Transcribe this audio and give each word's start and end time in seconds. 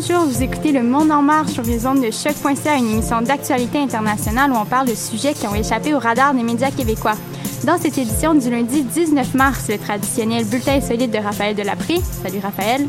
Bonjour, 0.00 0.24
vous 0.24 0.42
écoutez 0.42 0.72
Le 0.72 0.82
Monde 0.82 1.10
en 1.10 1.20
marche 1.20 1.50
sur 1.52 1.62
les 1.62 1.86
ondes 1.86 2.00
de 2.00 2.10
choc.ca, 2.10 2.76
une 2.76 2.90
émission 2.90 3.20
d'actualité 3.20 3.78
internationale 3.78 4.50
où 4.50 4.56
on 4.56 4.64
parle 4.64 4.88
de 4.88 4.94
sujets 4.94 5.34
qui 5.34 5.46
ont 5.46 5.54
échappé 5.54 5.92
au 5.94 5.98
radar 5.98 6.32
des 6.32 6.42
médias 6.42 6.70
québécois. 6.70 7.16
Dans 7.64 7.76
cette 7.76 7.98
édition 7.98 8.32
du 8.32 8.48
lundi 8.48 8.82
19 8.82 9.34
mars, 9.34 9.66
le 9.68 9.76
traditionnel 9.76 10.46
bulletin 10.46 10.76
insolite 10.76 11.10
de 11.10 11.18
Raphaël 11.18 11.54
Delapré. 11.54 12.00
Salut 12.22 12.38
Raphaël. 12.42 12.86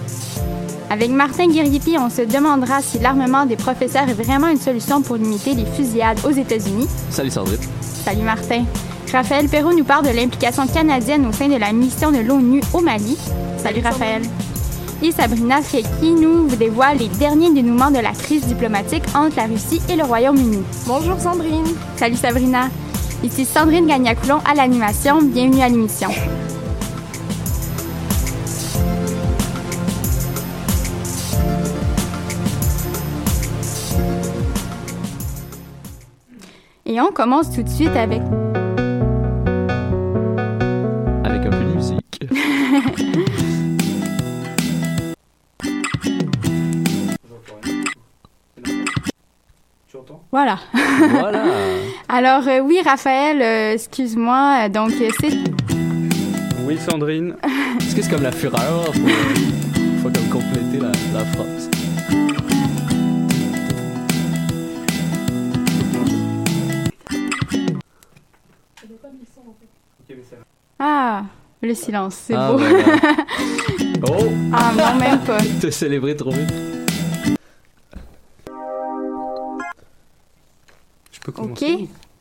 Avec 0.89 1.09
Martin 1.09 1.49
Guerripi, 1.49 1.97
on 1.99 2.09
se 2.09 2.21
demandera 2.21 2.81
si 2.81 2.97
l'armement 2.99 3.45
des 3.45 3.57
professeurs 3.57 4.07
est 4.07 4.13
vraiment 4.13 4.47
une 4.47 4.61
solution 4.61 5.01
pour 5.01 5.17
limiter 5.17 5.53
les 5.53 5.65
fusillades 5.65 6.19
aux 6.25 6.31
États-Unis. 6.31 6.87
Salut 7.09 7.31
Sandrine. 7.31 7.59
Salut 7.81 8.23
Martin. 8.23 8.63
Raphaël 9.11 9.49
Perrault 9.49 9.73
nous 9.73 9.83
parle 9.83 10.05
de 10.05 10.15
l'implication 10.15 10.65
canadienne 10.65 11.25
au 11.25 11.33
sein 11.33 11.49
de 11.49 11.57
la 11.57 11.73
mission 11.73 12.09
de 12.09 12.19
l'ONU 12.19 12.61
au 12.73 12.79
Mali. 12.79 13.17
Salut 13.57 13.81
Raphaël. 13.81 14.21
Et 15.03 15.11
Sabrina 15.11 15.63
Fekki 15.63 16.11
nous 16.11 16.45
dévoile 16.47 16.99
les 16.99 17.07
derniers 17.07 17.51
dénouements 17.51 17.89
de 17.89 17.97
la 17.97 18.11
crise 18.11 18.45
diplomatique 18.45 19.03
entre 19.15 19.35
la 19.35 19.45
Russie 19.45 19.81
et 19.89 19.95
le 19.95 20.03
Royaume-Uni. 20.03 20.61
Bonjour 20.85 21.19
Sandrine. 21.19 21.65
Salut 21.95 22.15
Sabrina. 22.15 22.69
Ici 23.23 23.45
Sandrine 23.45 23.87
Gagnacoulon 23.87 24.37
à 24.45 24.53
l'animation. 24.53 25.23
Bienvenue 25.23 25.61
à 25.63 25.69
l'émission. 25.69 26.09
Et 36.85 37.01
on 37.01 37.11
commence 37.11 37.49
tout 37.51 37.63
de 37.63 37.69
suite 37.69 37.95
avec 37.95 38.21
Voilà. 50.31 50.59
Voilà. 51.09 51.43
Alors 52.09 52.47
euh, 52.47 52.59
oui, 52.61 52.79
Raphaël, 52.85 53.41
euh, 53.41 53.73
excuse-moi. 53.73 54.63
euh, 54.65 54.69
Donc 54.69 54.91
euh, 55.01 55.09
c'est 55.19 55.33
Oui, 56.65 56.77
Sandrine. 56.77 57.35
Est-ce 57.79 57.95
que 57.95 58.01
c'est 58.01 58.09
comme 58.11 58.23
la 58.23 58.31
fureur? 58.31 58.85
Faut, 58.85 60.03
faut 60.03 60.09
comme 60.09 60.29
compléter 60.29 60.79
la, 60.79 60.91
la 61.19 61.25
phrase. 61.25 61.69
ah 70.79 71.23
le 71.63 71.75
silence, 71.75 72.15
c'est 72.15 72.33
Ah, 72.35 72.51
beau. 72.51 72.57
voilà. 72.57 72.83
Oh! 74.09 74.31
ah 74.51 74.71
non 74.75 74.99
même 74.99 75.19
pas. 75.19 75.37
T'as 75.61 75.69
célébré 75.69 76.15
trop 76.15 76.31
vite. 76.31 76.51
Ok. 81.27 81.63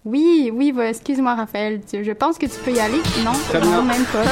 Oui, 0.05 0.51
oui, 0.55 0.75
excuse-moi 0.83 1.35
Raphaël. 1.35 1.81
Je 1.93 2.13
pense 2.13 2.39
que 2.39 2.47
tu 2.47 2.59
peux 2.65 2.71
y 2.73 2.81
aller. 2.81 2.99
Non, 3.25 3.33
Très 3.49 3.61
non 3.61 3.67
bien. 3.67 3.83
même 3.83 4.05
pas. 4.05 4.23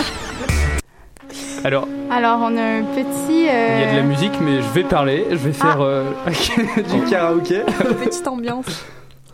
Alors, 1.65 1.87
Alors 2.11 2.39
on 2.43 2.57
a 2.57 2.63
un 2.63 2.83
petit. 2.85 3.49
euh, 3.49 3.79
il 3.79 3.81
y 3.81 3.89
a 3.89 3.93
de 3.93 3.97
la 3.97 4.03
musique, 4.03 4.33
mais 4.41 4.63
je 4.63 4.69
vais 4.69 4.85
parler. 4.85 5.27
Je 5.31 5.37
vais 5.37 5.53
faire 5.53 5.81
euh, 5.81 6.05
du 6.77 7.05
karaoké. 7.11 7.63
Petite 8.03 8.27
ambiance. 8.29 8.85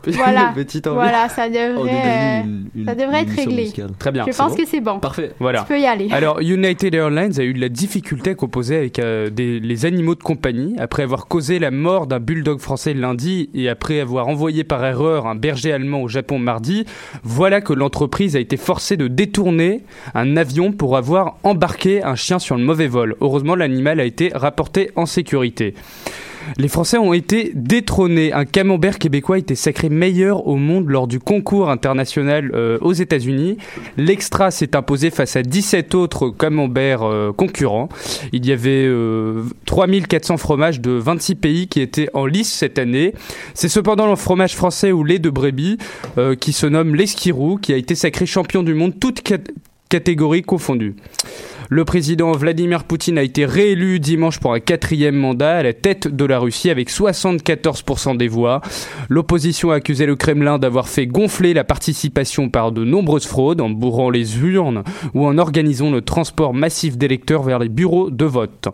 Voilà, 0.17 0.53
Le 0.57 0.65
petit 0.65 0.83
envie. 0.89 0.95
voilà, 0.97 1.29
ça 1.29 1.49
devrait, 1.49 1.69
devenu 1.69 1.91
euh, 1.93 2.41
une- 2.45 2.65
une- 2.77 2.85
ça 2.87 2.95
devrait 2.95 3.23
être 3.23 3.31
réglé. 3.37 3.63
musicale. 3.63 3.91
Très 3.99 4.13
bien. 4.13 4.25
Je 4.31 4.37
pense 4.37 4.51
bon. 4.53 4.57
que 4.57 4.67
c'est 4.67 4.81
bon. 4.81 4.99
Parfait. 5.01 5.33
Voilà. 5.41 5.61
Tu 5.61 5.67
peux 5.67 5.81
y 5.81 5.87
aller. 5.87 6.09
Alors, 6.13 6.41
United 6.41 6.95
Airlines 6.95 7.39
a 7.39 7.43
eu 7.45 7.53
de 7.55 7.61
la 7.61 7.69
difficulté 7.69 8.31
à 8.31 8.35
composer 8.35 8.77
avec 8.77 8.99
euh, 8.99 9.31
des- 9.31 9.61
les 9.61 9.87
animaux 9.87 10.15
de 10.15 10.23
compagnie 10.23 10.75
après 10.79 11.03
avoir 11.03 11.27
causé 11.27 11.59
la 11.59 11.71
mort 11.71 12.07
d'un 12.07 12.21
bulldog 12.21 12.59
français 12.61 12.95
lundi 12.95 13.51
et 13.55 13.69
après 13.69 14.01
avoir 14.01 14.29
envoyé 14.29 14.65
par 14.65 14.85
erreur 14.85 15.27
un 15.27 15.35
berger 15.35 15.73
allemand 15.73 16.03
au 16.03 16.09
Japon 16.09 16.39
mardi. 16.39 16.85
Voilà 17.23 17.61
que 17.61 17.73
l'entreprise 17.73 18.37
a 18.37 18.41
été 18.41 18.57
forcée 18.57 18.97
de 18.97 19.09
détourner 19.09 19.83
un 20.15 20.37
avion 20.37 20.73
pour 20.73 20.97
avoir 20.97 21.37
embarqué 21.43 22.03
un 22.03 22.15
chien 22.15 22.39
sur 22.39 22.57
le 22.57 22.63
mauvais 22.65 22.89
vol. 22.89 23.17
Heureusement, 23.21 23.55
l'animal 23.55 24.01
a 24.01 24.05
été 24.05 24.31
rapporté 24.35 24.91
en 24.97 25.07
sécurité. 25.07 25.75
Les 26.59 26.69
Français 26.69 26.99
ont 26.99 27.13
été 27.13 27.53
détrônés. 27.55 28.33
Un 28.33 28.45
camembert 28.45 28.99
québécois 28.99 29.39
été 29.39 29.55
sacré 29.55 29.89
meilleur 29.89 30.47
au 30.47 30.57
monde 30.57 30.89
lors 30.89 31.07
du 31.07 31.19
concours 31.21 31.71
international 31.71 32.51
euh, 32.55 32.79
aux 32.81 32.93
États-Unis. 32.93 33.57
L'extra 33.97 34.51
s'est 34.51 34.77
imposé 34.77 35.11
face 35.11 35.37
à 35.37 35.43
17 35.43 35.95
autres 35.95 36.31
camemberts 36.31 37.03
euh, 37.03 37.33
concurrents. 37.33 37.89
Il 38.33 38.47
y 38.47 38.53
avait 38.53 38.85
euh, 38.87 39.43
3400 39.67 40.37
fromages 40.37 40.81
de 40.81 40.93
26 40.93 41.35
pays 41.37 41.69
qui 41.69 41.81
étaient 41.81 42.09
en 42.15 42.27
lice 42.27 42.53
cette 42.53 42.79
année. 42.79 43.15
C'est 43.55 43.69
cependant 43.69 44.09
le 44.09 44.17
fromage 44.17 44.55
français 44.55 44.93
ou 44.93 45.05
lait 45.05 45.19
de 45.19 45.31
brebis 45.31 45.79
euh, 46.19 46.35
qui 46.35 46.53
se 46.53 46.67
nomme 46.67 46.95
l'Esquirou 46.95 47.57
qui 47.59 47.73
a 47.73 47.77
été 47.77 47.95
sacré 47.95 48.27
champion 48.27 48.63
du 48.63 48.75
monde 48.75 48.99
toutes 49.01 49.23
cat- 49.23 49.39
catégories 49.95 50.43
confondues. 50.43 50.97
Le 51.69 51.85
président 51.85 52.33
Vladimir 52.33 52.83
Poutine 52.83 53.17
a 53.17 53.23
été 53.23 53.45
réélu 53.45 54.01
dimanche 54.01 54.41
pour 54.41 54.53
un 54.53 54.59
quatrième 54.59 55.15
mandat 55.15 55.59
à 55.59 55.63
la 55.63 55.73
tête 55.73 56.09
de 56.09 56.25
la 56.25 56.41
Russie 56.41 56.69
avec 56.69 56.91
74% 56.91 58.17
des 58.17 58.27
voix. 58.27 58.61
L'opposition 59.09 59.71
a 59.71 59.77
accusé 59.77 60.05
le 60.07 60.17
Kremlin 60.17 60.59
d'avoir 60.59 60.89
fait 60.89 61.07
gonfler 61.07 61.55
la 61.55 61.63
participation 61.63 62.49
par 62.49 62.73
de 62.73 62.85
nombreuses 62.85 63.29
fraudes 63.29 63.61
en 63.61 63.71
bourrant 63.71 64.11
les 64.11 64.41
urnes 64.41 64.83
ou 65.15 65.25
en 65.25 65.39
organisant 65.39 65.93
le 65.93 66.01
transport 66.01 66.55
massif 66.55 66.99
d'électeurs 66.99 67.45
vers 67.45 67.61
les 67.61 67.69
bureaux 67.69 68.11
de 68.11 68.25
vote. 68.25 68.71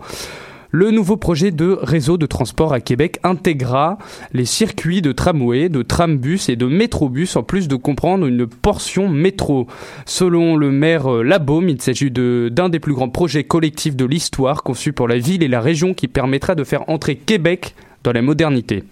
Le 0.72 0.90
nouveau 0.92 1.16
projet 1.16 1.50
de 1.50 1.76
réseau 1.82 2.16
de 2.16 2.26
transport 2.26 2.72
à 2.72 2.80
Québec 2.80 3.18
intégrera 3.24 3.98
les 4.32 4.44
circuits 4.44 5.02
de 5.02 5.10
tramway, 5.12 5.68
de 5.68 5.82
trambus 5.82 6.48
et 6.48 6.54
de 6.56 6.66
métrobus 6.66 7.34
en 7.36 7.42
plus 7.42 7.66
de 7.66 7.74
comprendre 7.74 8.26
une 8.26 8.46
portion 8.46 9.08
métro. 9.08 9.66
Selon 10.06 10.56
le 10.56 10.70
maire 10.70 11.12
euh, 11.12 11.22
Labaume, 11.24 11.68
il 11.68 11.82
s'agit 11.82 12.10
de- 12.12 12.48
d'un 12.52 12.68
des 12.68 12.78
plus 12.78 12.94
grands 12.94 13.08
projets 13.08 13.42
collectifs 13.44 13.96
de 13.96 14.04
l'histoire 14.04 14.62
conçu 14.62 14.92
pour 14.92 15.08
la 15.08 15.18
ville 15.18 15.42
et 15.42 15.48
la 15.48 15.60
région 15.60 15.92
qui 15.92 16.06
permettra 16.06 16.54
de 16.54 16.62
faire 16.62 16.88
entrer 16.88 17.16
Québec 17.16 17.74
dans 18.04 18.12
la 18.12 18.22
modernité. 18.22 18.84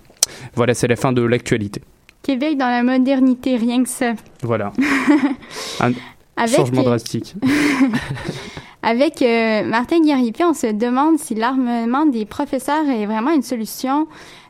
Voilà, 0.56 0.74
c'est 0.74 0.88
la 0.88 0.96
fin 0.96 1.12
de 1.12 1.22
l'actualité. 1.22 1.80
Québec 2.22 2.58
dans 2.58 2.68
la 2.68 2.82
modernité, 2.82 3.56
rien 3.56 3.82
que 3.84 3.88
ça. 3.88 4.14
Voilà. 4.42 4.72
Un 5.80 5.92
Avec, 6.36 6.56
changement 6.56 6.82
drastique. 6.82 7.34
Avec 8.82 9.22
euh, 9.22 9.64
Martin 9.64 10.00
Guéripier, 10.00 10.44
on 10.44 10.54
se 10.54 10.68
demande 10.68 11.18
si 11.18 11.34
l'armement 11.34 12.06
des 12.06 12.24
professeurs 12.24 12.88
est 12.88 13.06
vraiment 13.06 13.32
une 13.32 13.42
solution 13.42 14.06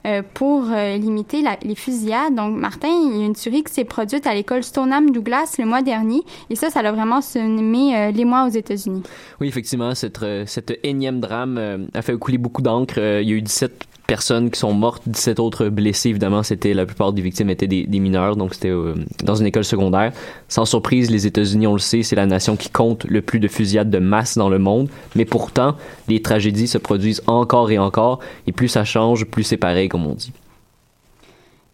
euh, 0.07 0.23
pour 0.33 0.67
euh, 0.71 0.97
limiter 0.97 1.43
les 1.63 1.75
fusillades. 1.75 2.35
Donc, 2.35 2.57
Martin, 2.57 2.89
il 2.89 3.19
y 3.19 3.23
a 3.23 3.27
une 3.27 3.35
tuerie 3.35 3.65
qui 3.65 3.75
s'est 3.75 3.85
produite 3.85 4.27
à 4.29 4.35
l'école 4.35 4.63
Stoneham 4.63 5.11
Douglas 5.11 5.57
le 5.59 5.65
mois 5.65 5.83
dernier, 5.83 6.23
et 6.51 6.55
ça, 6.55 6.71
ça 6.71 6.83
l'a 6.83 6.93
vraiment 6.93 7.21
semé 7.21 7.97
euh, 7.97 8.11
l'émoi 8.13 8.47
aux 8.47 8.51
États-Unis. 8.51 9.03
Oui, 9.41 9.49
effectivement, 9.49 9.95
cette, 9.95 10.25
cette 10.47 10.79
énième 10.85 11.21
drame 11.21 11.89
a 11.93 12.03
fait 12.03 12.17
couler 12.17 12.39
beaucoup 12.39 12.63
d'encre. 12.63 12.99
Il 12.99 13.29
y 13.29 13.33
a 13.33 13.37
eu 13.37 13.43
17 13.43 13.88
personnes 14.09 14.51
qui 14.51 14.59
sont 14.59 14.73
mortes, 14.73 15.03
17 15.07 15.39
autres 15.39 15.69
blessés. 15.69 16.09
Évidemment, 16.09 16.43
c'était 16.43 16.73
la 16.73 16.87
plupart 16.87 17.13
des 17.13 17.21
victimes 17.21 17.51
étaient 17.51 17.69
des, 17.69 17.87
mineurs, 18.01 18.37
donc 18.37 18.55
c'était 18.55 18.71
euh, 18.71 18.95
dans 19.23 19.35
une 19.35 19.47
école 19.47 19.65
secondaire. 19.65 20.13
Sans 20.49 20.65
surprise, 20.65 21.11
les 21.11 21.27
États-Unis, 21.27 21.67
on 21.67 21.75
le 21.75 21.79
sait, 21.79 22.03
c'est 22.03 22.17
la 22.17 22.25
nation 22.25 22.57
qui 22.57 22.71
compte 22.71 23.05
le 23.05 23.21
plus 23.21 23.39
de 23.39 23.47
fusillades 23.49 23.91
de 23.91 23.99
masse 23.99 24.39
dans 24.39 24.49
le 24.49 24.59
monde. 24.59 24.89
Mais 25.15 25.27
pourtant, 25.27 25.77
les 26.09 26.23
tragédies 26.23 26.69
se 26.69 26.79
produisent 26.79 27.23
encore 27.27 27.71
et 27.71 27.79
encore, 27.79 28.21
et 28.47 28.53
plus 28.53 28.69
ça 28.69 28.85
change, 28.85 29.27
plus 29.27 29.45
c'est 29.45 29.59
pareil, 29.59 29.91
comme 29.91 30.07
on 30.07 30.15
dit. 30.15 30.33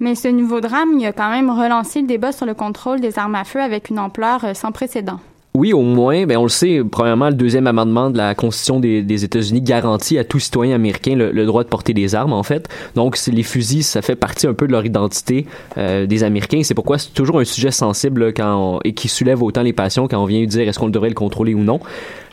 Mais 0.01 0.17
ce 0.17 0.27
nouveau 0.27 0.61
drame, 0.61 0.99
il 0.99 1.07
a 1.07 1.13
quand 1.13 1.31
même 1.31 1.51
relancé 1.51 2.01
le 2.01 2.09
débat 2.09 2.33
sur 2.33 2.47
le 2.47 2.55
contrôle 2.55 3.01
des 3.01 3.17
armes 3.17 3.37
à 3.37 3.45
feu 3.45 3.61
avec 3.61 3.91
une 3.91 4.01
ampleur 4.01 4.45
euh, 4.45 4.55
sans 4.55 4.73
précédent. 4.73 5.21
Oui, 5.57 5.73
au 5.73 5.83
moins, 5.83 6.27
ben 6.27 6.37
on 6.37 6.43
le 6.43 6.49
sait, 6.49 6.83
premièrement, 6.83 7.29
le 7.29 7.37
deuxième 7.37 7.69
amendement 7.69 8.11
de 8.11 8.19
la 8.19 8.35
Constitution 8.35 8.81
des, 8.81 9.25
États-Unis 9.25 9.63
garantit 9.63 10.19
à 10.19 10.25
tout 10.25 10.41
citoyen 10.41 10.75
américain 10.75 11.15
le, 11.15 11.47
droit 11.47 11.63
de 11.63 11.69
porter 11.69 11.95
des 11.95 12.17
armes, 12.17 12.33
en 12.33 12.43
fait. 12.43 12.69
Donc, 12.97 13.17
les 13.29 13.43
fusils, 13.45 13.85
ça 13.85 14.03
fait 14.03 14.17
partie 14.17 14.49
un 14.49 14.53
peu 14.53 14.67
de 14.67 14.73
leur 14.73 14.85
identité 14.85 15.47
euh, 15.79 16.07
des 16.07 16.25
Américains. 16.25 16.63
C'est 16.65 16.75
pourquoi 16.75 16.99
c'est 16.99 17.13
toujours 17.15 17.39
un 17.39 17.45
sujet 17.45 17.71
sensible 17.71 18.25
là, 18.25 18.33
quand 18.33 18.57
on- 18.57 18.81
et 18.83 18.95
qui 18.95 19.07
soulève 19.07 19.45
autant 19.45 19.63
les 19.63 19.73
passions 19.73 20.09
quand 20.09 20.21
on 20.21 20.27
vient 20.27 20.45
dire 20.45 20.69
est-ce 20.69 20.81
qu'on 20.81 20.89
devrait 20.89 21.11
le 21.11 21.15
contrôler 21.15 21.55
ou 21.55 21.63
non. 21.63 21.79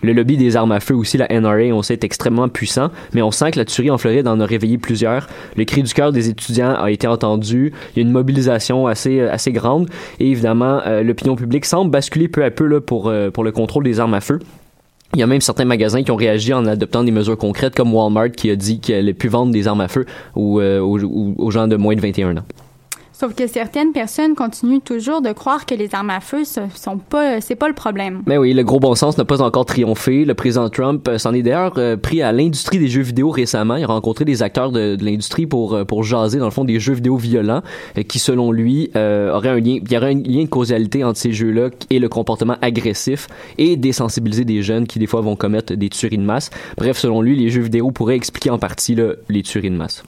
Le 0.04 0.14
lobby 0.14 0.38
des 0.38 0.56
armes 0.56 0.72
à 0.72 0.80
feu 0.80 0.96
aussi, 0.96 1.18
la 1.18 1.28
NRA, 1.28 1.74
on 1.74 1.82
sait, 1.82 1.94
est 1.94 2.04
extrêmement 2.04 2.50
puissant, 2.50 2.90
mais 3.14 3.22
on 3.22 3.32
sent 3.32 3.52
que 3.52 3.60
la 3.60 3.66
tuerie 3.66 3.92
en 3.92 3.98
Floride 3.98 4.28
en 4.28 4.40
a 4.40 4.46
réveillé 4.46 4.78
plusieurs. 4.78 5.28
Le 5.56 5.66
cri 5.66 5.84
du 5.84 5.94
cœur 5.94 6.12
des 6.12 6.30
étudiants 6.30 6.74
a 6.74 6.90
été 6.90 7.08
entendu. 7.08 7.74
Il 7.96 8.00
y 8.00 8.00
a 8.00 8.08
une 8.08 8.12
mobilisation 8.12 8.88
assez, 8.88 9.20
euh, 9.20 9.32
assez 9.32 9.52
grande. 9.52 9.90
Et 10.20 10.32
évidemment, 10.32 10.82
euh, 10.86 11.04
l'opinion 11.04 11.36
publique 11.36 11.66
semble 11.66 11.92
basculer 11.92 12.28
peu 12.28 12.44
à 12.44 12.52
peu 12.52 12.66
là, 12.66 12.82
pour, 12.82 13.10
euh, 13.10 13.30
pour 13.30 13.44
le 13.44 13.52
contrôle 13.52 13.84
des 13.84 14.00
armes 14.00 14.14
à 14.14 14.22
feu. 14.22 14.40
Il 15.14 15.20
y 15.20 15.24
a 15.24 15.28
même 15.28 15.42
certains 15.42 15.66
magasins 15.66 16.04
qui 16.04 16.12
ont 16.12 16.16
réagi 16.16 16.54
en 16.54 16.66
adoptant 16.66 17.04
des 17.04 17.12
mesures 17.12 17.38
concrètes, 17.38 17.76
comme 17.76 17.94
Walmart 17.94 18.32
qui 18.32 18.50
a 18.50 18.56
dit 18.56 18.80
qu'elle 18.80 19.00
allait 19.00 19.14
plus 19.14 19.30
vendre 19.30 19.52
des 19.52 19.68
armes 19.68 19.82
à 19.82 19.90
feu 19.90 20.06
aux, 20.36 20.62
aux 20.62 21.52
gens 21.52 21.68
de 21.68 21.76
moins 21.76 21.96
de 21.96 22.02
21 22.02 22.38
ans. 22.38 22.46
Sauf 23.22 23.36
que 23.36 23.46
certaines 23.46 23.92
personnes 23.92 24.34
continuent 24.34 24.82
toujours 24.84 25.22
de 25.22 25.32
croire 25.32 25.68
que 25.68 25.76
les 25.76 25.94
armes 25.94 26.10
à 26.10 26.22
feu, 26.22 26.44
ce 26.44 26.62
sont 26.74 26.98
pas, 26.98 27.40
c'est 27.40 27.54
pas 27.54 27.68
le 27.68 27.76
problème. 27.76 28.24
Mais 28.26 28.36
oui, 28.36 28.52
le 28.52 28.64
gros 28.64 28.80
bon 28.80 28.96
sens 28.96 29.16
n'a 29.16 29.26
pas 29.26 29.44
encore 29.44 29.66
triomphé. 29.66 30.26
Le 30.26 30.34
président 30.34 30.68
Trump 30.70 31.08
euh, 31.08 31.20
s'en 31.20 31.32
est 31.36 31.44
d'ailleurs 31.44 31.76
euh, 31.78 31.98
pris 31.98 32.24
à 32.24 32.32
l'industrie 32.32 32.80
des 32.80 32.88
jeux 32.88 33.04
vidéo 33.04 33.30
récemment. 33.30 33.76
Il 33.76 33.84
a 33.84 33.86
rencontré 33.86 34.26
des 34.26 34.42
acteurs 34.42 34.72
de, 34.72 34.98
l'industrie 35.00 35.46
pour 35.46 35.76
euh, 35.76 35.86
pour 35.86 36.04
jaser 36.04 36.40
dans 36.40 36.46
le 36.46 36.52
fond 36.52 36.64
des 36.64 36.80
jeux 36.80 36.96
vidéo 36.96 37.16
violents, 37.16 37.62
qui 38.08 38.18
selon 38.18 38.52
lui 38.52 38.90
euh, 38.96 39.32
auraient 39.32 39.50
un 39.50 39.60
lien, 39.60 39.78
de 39.84 40.48
causalité 40.48 41.04
entre 41.04 41.20
ces 41.20 41.32
jeux-là 41.32 41.70
et 41.92 42.00
le 42.00 42.10
comportement 42.10 42.58
agressif 42.64 43.28
et 43.60 43.78
désensibiliser 43.78 44.46
des 44.46 44.64
jeunes 44.64 44.88
qui 44.88 44.98
des 44.98 45.06
fois 45.06 45.22
vont 45.22 45.36
commettre 45.36 45.76
des 45.76 45.90
tueries 45.90 46.18
de 46.18 46.24
masse. 46.24 46.50
Bref, 46.76 46.98
selon 46.98 47.22
lui, 47.22 47.36
les 47.36 47.52
jeux 47.52 47.62
vidéo 47.62 47.92
pourraient 47.92 48.16
expliquer 48.16 48.50
en 48.50 48.58
partie 48.58 48.98
les 49.30 49.44
tueries 49.44 49.70
de 49.70 49.76
masse. 49.76 50.04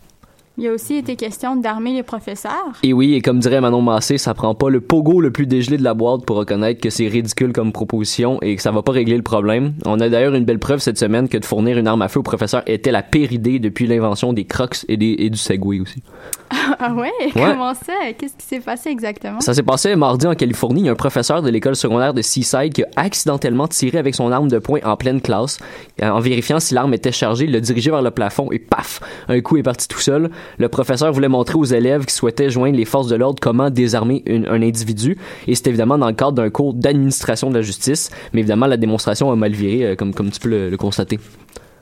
Il 0.59 0.63
y 0.63 0.67
a 0.67 0.71
aussi 0.71 0.97
été 0.97 1.15
question 1.15 1.55
d'armer 1.55 1.93
les 1.93 2.03
professeurs. 2.03 2.73
Et 2.83 2.93
oui, 2.93 3.15
et 3.15 3.21
comme 3.21 3.39
dirait 3.39 3.59
Manon 3.59 3.81
Massé, 3.81 4.19
ça 4.19 4.35
prend 4.35 4.53
pas 4.53 4.69
le 4.69 4.81
pogo 4.81 5.19
le 5.19 5.31
plus 5.31 5.47
dégelé 5.47 5.77
de 5.77 5.83
la 5.83 5.95
boîte 5.95 6.25
pour 6.25 6.35
reconnaître 6.35 6.79
que 6.79 6.91
c'est 6.91 7.07
ridicule 7.07 7.53
comme 7.53 7.71
proposition 7.71 8.37
et 8.43 8.55
que 8.55 8.61
ça 8.61 8.69
va 8.69 8.83
pas 8.83 8.91
régler 8.91 9.17
le 9.17 9.23
problème. 9.23 9.73
On 9.87 9.99
a 9.99 10.09
d'ailleurs 10.09 10.35
une 10.35 10.45
belle 10.45 10.59
preuve 10.59 10.77
cette 10.77 10.99
semaine 10.99 11.27
que 11.27 11.39
de 11.39 11.45
fournir 11.45 11.79
une 11.79 11.87
arme 11.87 12.03
à 12.03 12.07
feu 12.07 12.19
au 12.19 12.23
professeur 12.23 12.61
était 12.67 12.91
la 12.91 13.01
pire 13.01 13.31
idée 13.31 13.57
depuis 13.57 13.87
l'invention 13.87 14.31
des 14.31 14.45
crocs 14.45 14.85
et, 14.87 14.95
des, 14.95 15.15
et 15.17 15.31
du 15.31 15.37
Segway 15.39 15.79
aussi. 15.79 16.03
ah 16.79 16.93
ouais? 16.93 17.11
Comment 17.33 17.73
ça? 17.73 17.93
Qu'est-ce 18.15 18.37
qui 18.37 18.45
s'est 18.45 18.59
passé 18.59 18.89
exactement? 18.89 19.39
Ça 19.39 19.55
s'est 19.55 19.63
passé 19.63 19.95
mardi 19.95 20.27
en 20.27 20.35
Californie. 20.35 20.81
Il 20.81 20.85
y 20.85 20.89
a 20.89 20.91
un 20.91 20.95
professeur 20.95 21.41
de 21.41 21.49
l'école 21.49 21.75
secondaire 21.75 22.13
de 22.13 22.21
Seaside 22.21 22.73
qui 22.73 22.83
a 22.83 22.87
accidentellement 22.95 23.67
tiré 23.67 23.97
avec 23.97 24.13
son 24.13 24.31
arme 24.31 24.49
de 24.49 24.59
poing 24.59 24.81
en 24.83 24.97
pleine 24.97 25.19
classe. 25.19 25.57
Euh, 26.03 26.09
En 26.09 26.19
vérifiant 26.19 26.59
si 26.59 26.75
l'arme 26.75 26.93
était 26.93 27.11
chargée, 27.11 27.45
il 27.45 27.51
l'a 27.51 27.59
dirigé 27.59 27.89
vers 27.89 28.03
le 28.03 28.11
plafond 28.11 28.51
et 28.51 28.59
paf! 28.59 29.01
Un 29.29 29.41
coup 29.41 29.57
est 29.57 29.63
parti 29.63 29.87
tout 29.87 29.99
seul. 29.99 30.29
Le 30.57 30.69
professeur 30.69 31.11
voulait 31.11 31.27
montrer 31.27 31.55
aux 31.55 31.65
élèves 31.65 32.05
qui 32.05 32.13
souhaitaient 32.13 32.49
joindre 32.49 32.77
les 32.77 32.85
forces 32.85 33.07
de 33.07 33.15
l'ordre 33.15 33.39
comment 33.41 33.69
désarmer 33.69 34.23
un 34.27 34.61
individu. 34.61 35.17
Et 35.47 35.55
c'est 35.55 35.67
évidemment 35.67 35.97
dans 35.97 36.07
le 36.07 36.13
cadre 36.13 36.33
d'un 36.33 36.49
cours 36.49 36.73
d'administration 36.73 37.49
de 37.49 37.55
la 37.55 37.61
justice. 37.61 38.09
Mais 38.33 38.39
évidemment, 38.41 38.67
la 38.67 38.77
démonstration 38.77 39.31
a 39.31 39.35
mal 39.35 39.51
viré, 39.53 39.85
euh, 39.85 39.95
comme, 39.95 40.13
comme 40.13 40.31
tu 40.31 40.39
peux 40.39 40.49
le- 40.49 40.69
le 40.69 40.77
constater. 40.77 41.19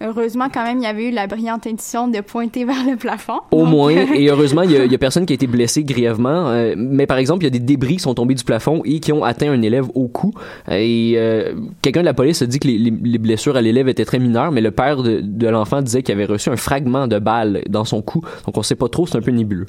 Heureusement, 0.01 0.47
quand 0.53 0.63
même, 0.63 0.79
il 0.79 0.83
y 0.83 0.87
avait 0.87 1.09
eu 1.09 1.11
la 1.11 1.27
brillante 1.27 1.67
intention 1.67 2.07
de 2.07 2.19
pointer 2.21 2.65
vers 2.71 2.83
le 2.89 2.95
plafond. 2.97 3.39
Au 3.51 3.59
Donc, 3.63 3.69
moins, 3.69 3.91
et 4.15 4.29
heureusement, 4.29 4.63
il 4.63 4.71
y, 4.71 4.73
y 4.91 4.95
a 4.95 4.97
personne 4.97 5.25
qui 5.25 5.33
a 5.33 5.35
été 5.35 5.47
blessé 5.47 5.83
grièvement. 5.83 6.49
euh, 6.49 6.73
mais 6.77 7.05
par 7.05 7.17
exemple, 7.17 7.43
il 7.43 7.45
y 7.45 7.47
a 7.47 7.51
des 7.51 7.59
débris 7.59 7.95
qui 7.97 7.99
sont 8.03 8.13
tombés 8.15 8.33
du 8.35 8.43
plafond 8.43 8.81
et 8.85 8.99
qui 8.99 9.11
ont 9.13 9.23
atteint 9.23 9.51
un 9.51 9.61
élève 9.61 9.85
au 9.95 10.07
cou. 10.07 10.33
Et 10.69 11.13
euh, 11.17 11.53
quelqu'un 11.81 12.01
de 12.01 12.05
la 12.05 12.13
police 12.13 12.41
a 12.41 12.45
dit 12.45 12.59
que 12.59 12.67
les, 12.67 12.77
les- 12.77 12.91
les 13.03 13.17
blessures 13.17 13.55
à 13.55 13.61
l'élève 13.61 13.87
étaient 13.89 14.05
très 14.05 14.19
mineures, 14.19 14.51
mais 14.51 14.61
le 14.61 14.71
père 14.71 15.03
de, 15.03 15.19
de 15.21 15.47
l'enfant 15.47 15.81
disait 15.81 16.01
qu'il 16.03 16.13
avait 16.15 16.25
reçu 16.25 16.49
un 16.49 16.57
fragment 16.57 17.07
de 17.07 17.19
balle 17.19 17.61
dans 17.69 17.85
son 17.85 18.01
cou. 18.01 18.21
Donc 18.45 18.57
on 18.57 18.63
sait 18.63 18.75
pas 18.75 18.87
trop, 18.89 19.05
c'est 19.05 19.17
un 19.17 19.21
peu 19.21 19.31
nébuleux. 19.31 19.65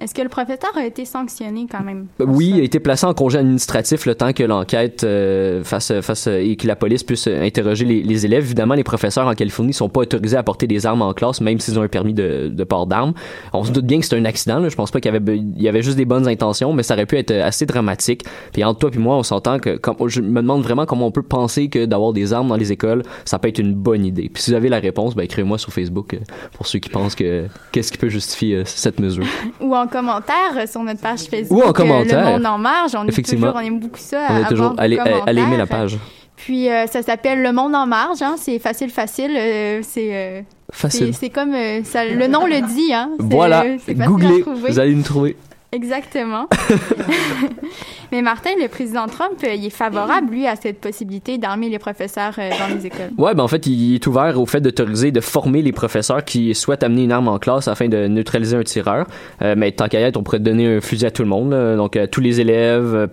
Est-ce 0.00 0.14
que 0.14 0.22
le 0.22 0.28
professeur 0.28 0.70
a 0.76 0.84
été 0.86 1.04
sanctionné 1.04 1.66
quand 1.70 1.82
même? 1.82 2.06
Oui, 2.20 2.52
il 2.54 2.60
a 2.60 2.62
été 2.62 2.78
placé 2.80 3.04
en 3.06 3.14
congé 3.14 3.38
administratif 3.38 4.06
le 4.06 4.14
temps 4.14 4.32
que 4.32 4.44
l'enquête 4.44 5.02
euh, 5.04 5.64
fasse, 5.64 5.92
fasse 6.00 6.26
et 6.28 6.56
que 6.56 6.66
la 6.66 6.76
police 6.76 7.02
puisse 7.02 7.26
euh, 7.26 7.42
interroger 7.42 7.84
les, 7.84 8.02
les 8.02 8.24
élèves. 8.26 8.44
Évidemment, 8.44 8.74
les 8.74 8.84
professeurs 8.84 9.26
en 9.26 9.34
Californie 9.34 9.72
sont 9.72 9.88
pas 9.88 10.00
autorisés 10.00 10.36
à 10.36 10.42
porter 10.42 10.66
des 10.66 10.86
armes 10.86 11.02
en 11.02 11.12
classe, 11.14 11.40
même 11.40 11.58
s'ils 11.58 11.78
ont 11.78 11.82
un 11.82 11.88
permis 11.88 12.14
de, 12.14 12.48
de 12.48 12.64
port 12.64 12.86
d'armes. 12.86 13.12
On 13.52 13.64
se 13.64 13.72
doute 13.72 13.86
bien 13.86 13.98
que 13.98 14.06
c'est 14.06 14.16
un 14.16 14.24
accident. 14.24 14.60
Là. 14.60 14.68
Je 14.68 14.76
pense 14.76 14.90
pas 14.90 15.00
qu'il 15.00 15.12
y 15.12 15.16
avait, 15.16 15.32
be- 15.34 15.52
il 15.56 15.62
y 15.62 15.68
avait 15.68 15.82
juste 15.82 15.96
des 15.96 16.04
bonnes 16.04 16.28
intentions, 16.28 16.72
mais 16.72 16.82
ça 16.82 16.94
aurait 16.94 17.06
pu 17.06 17.16
être 17.16 17.32
assez 17.32 17.66
dramatique. 17.66 18.22
Puis 18.52 18.62
entre 18.64 18.78
toi 18.78 18.90
et 18.94 18.98
moi, 18.98 19.16
on 19.16 19.22
s'entend 19.22 19.58
que 19.58 19.76
comme, 19.76 19.96
je 20.08 20.20
me 20.20 20.40
demande 20.42 20.62
vraiment 20.62 20.86
comment 20.86 21.06
on 21.06 21.10
peut 21.12 21.22
penser 21.22 21.68
que 21.68 21.84
d'avoir 21.86 22.12
des 22.12 22.32
armes 22.32 22.48
dans 22.48 22.56
les 22.56 22.70
écoles, 22.72 23.02
ça 23.24 23.38
peut 23.38 23.48
être 23.48 23.58
une 23.58 23.74
bonne 23.74 24.04
idée. 24.04 24.30
Puis 24.32 24.42
si 24.44 24.50
vous 24.50 24.56
avez 24.56 24.68
la 24.68 24.78
réponse, 24.78 25.14
ben 25.16 25.24
écrivez-moi 25.24 25.58
sur 25.58 25.72
Facebook 25.72 26.14
euh, 26.14 26.18
pour 26.56 26.66
ceux 26.66 26.78
qui 26.78 26.88
pensent 26.88 27.14
que 27.14 27.46
qu'est-ce 27.72 27.90
qui 27.90 27.98
peut 27.98 28.08
justifier 28.08 28.56
euh, 28.56 28.62
cette 28.64 29.00
mesure. 29.00 29.24
Ou 29.60 29.74
commentaire 29.88 30.56
euh, 30.56 30.66
sur 30.66 30.82
notre 30.82 31.00
page 31.00 31.20
Facebook. 31.30 31.58
Ou 31.58 31.62
en 31.62 31.70
euh, 31.70 31.72
commentaire. 31.72 32.24
Le 32.24 32.32
Monde 32.32 32.46
en 32.46 32.58
marge. 32.58 32.92
On, 32.94 33.06
est 33.06 33.22
toujours, 33.22 33.52
on 33.54 33.60
aime 33.60 33.80
beaucoup 33.80 33.98
ça. 33.98 34.26
On 34.30 34.36
est 34.44 34.48
toujours. 34.48 34.74
Allez, 34.78 34.98
allez 35.26 35.42
aimer 35.42 35.56
la 35.56 35.66
page. 35.66 35.98
Puis 36.36 36.70
euh, 36.70 36.86
ça 36.86 37.02
s'appelle 37.02 37.42
Le 37.42 37.52
Monde 37.52 37.74
en 37.74 37.86
marge. 37.86 38.22
Hein. 38.22 38.36
C'est 38.38 38.58
facile, 38.58 38.90
facile. 38.90 39.32
euh, 39.36 39.80
c'est. 39.82 40.08
euh, 40.12 40.40
Facile. 40.70 41.14
c'est- 41.14 41.30
comme 41.30 41.54
euh, 41.54 41.82
ça, 41.82 42.04
le 42.04 42.26
nom 42.26 42.46
le 42.46 42.60
dit, 42.60 42.92
hein. 42.92 43.10
Voilà, 43.18 43.64
euh, 43.64 43.76
googlez, 43.88 44.44
vous 44.46 44.78
allez 44.78 44.94
nous 44.94 45.02
trouver. 45.02 45.34
Exactement. 45.70 46.48
Mais 48.12 48.22
Martin, 48.22 48.50
le 48.58 48.68
président 48.68 49.06
Trump, 49.06 49.34
il 49.42 49.66
est 49.66 49.70
favorable, 49.70 50.30
lui, 50.30 50.46
à 50.46 50.56
cette 50.56 50.80
possibilité 50.80 51.36
d'armer 51.36 51.68
les 51.68 51.78
professeurs 51.78 52.32
euh, 52.38 52.50
dans 52.50 52.74
les 52.74 52.86
écoles. 52.86 53.10
Ouais, 53.18 53.34
ben 53.34 53.42
en 53.42 53.48
fait, 53.48 53.66
il 53.66 53.96
est 53.96 54.06
ouvert 54.06 54.40
au 54.40 54.46
fait 54.46 54.62
d'autoriser, 54.62 55.12
de 55.12 55.20
former 55.20 55.60
les 55.60 55.72
professeurs 55.72 56.24
qui 56.24 56.54
souhaitent 56.54 56.82
amener 56.82 57.04
une 57.04 57.12
arme 57.12 57.28
en 57.28 57.38
classe 57.38 57.68
afin 57.68 57.88
de 57.88 58.06
neutraliser 58.06 58.56
un 58.56 58.62
tireur. 58.62 59.06
Euh, 59.42 59.54
mais 59.58 59.72
tant 59.72 59.88
qu'à 59.88 60.00
y 60.00 60.04
être, 60.04 60.16
on 60.16 60.22
pourrait 60.22 60.38
donner 60.38 60.76
un 60.76 60.80
fusil 60.80 61.04
à 61.04 61.10
tout 61.10 61.22
le 61.22 61.28
monde. 61.28 61.50
Donc, 61.76 61.96
euh, 61.96 62.06
tous 62.06 62.22
les 62.22 62.40
élèves, 62.40 63.10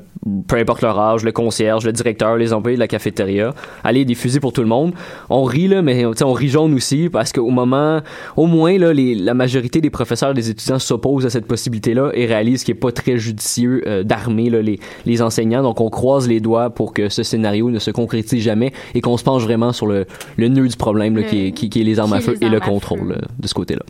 peu 0.47 0.57
importe 0.57 0.81
leur 0.81 0.99
âge, 0.99 1.23
le 1.23 1.31
concierge, 1.31 1.85
le 1.85 1.91
directeur, 1.91 2.35
les 2.35 2.51
employés 2.51 2.77
de 2.77 2.79
la 2.79 2.87
cafétéria. 2.87 3.53
Allez, 3.83 4.05
des 4.05 4.15
fusils 4.15 4.39
pour 4.39 4.53
tout 4.53 4.61
le 4.61 4.67
monde. 4.67 4.93
On 5.29 5.43
rit, 5.43 5.67
là, 5.67 5.81
mais 5.81 6.05
on 6.05 6.33
rit 6.33 6.49
jaune 6.49 6.73
aussi 6.73 7.09
parce 7.09 7.31
qu'au 7.31 7.49
moment, 7.51 8.01
au 8.35 8.47
moins, 8.47 8.77
là, 8.77 8.91
les, 8.91 9.13
la 9.13 9.33
majorité 9.33 9.81
des 9.81 9.91
professeurs 9.91 10.31
et 10.31 10.33
des 10.33 10.49
étudiants 10.49 10.79
s'opposent 10.79 11.25
à 11.25 11.29
cette 11.29 11.45
possibilité-là 11.45 12.11
et 12.13 12.25
réalisent 12.25 12.63
qu'il 12.63 12.73
n'est 12.73 12.79
pas 12.79 12.91
très 12.91 13.17
judicieux 13.17 13.83
euh, 13.85 14.03
d'armer 14.03 14.49
les, 14.49 14.79
les 15.05 15.21
enseignants. 15.21 15.61
Donc, 15.61 15.79
on 15.79 15.89
croise 15.89 16.27
les 16.27 16.39
doigts 16.39 16.69
pour 16.71 16.93
que 16.93 17.09
ce 17.09 17.21
scénario 17.21 17.69
ne 17.69 17.79
se 17.79 17.91
concrétise 17.91 18.41
jamais 18.41 18.73
et 18.95 19.01
qu'on 19.01 19.17
se 19.17 19.23
penche 19.23 19.43
vraiment 19.43 19.73
sur 19.73 19.85
le, 19.85 20.05
le 20.37 20.47
nœud 20.47 20.67
du 20.67 20.75
problème 20.75 21.17
là, 21.17 21.23
qui, 21.23 21.47
est, 21.47 21.51
qui, 21.51 21.69
qui 21.69 21.81
est 21.81 21.83
les 21.83 21.99
armes 21.99 22.13
à 22.13 22.19
feu 22.19 22.35
et 22.41 22.49
le 22.49 22.59
contrôle 22.59 23.19
de 23.37 23.47
ce 23.47 23.53
côté-là. 23.53 23.83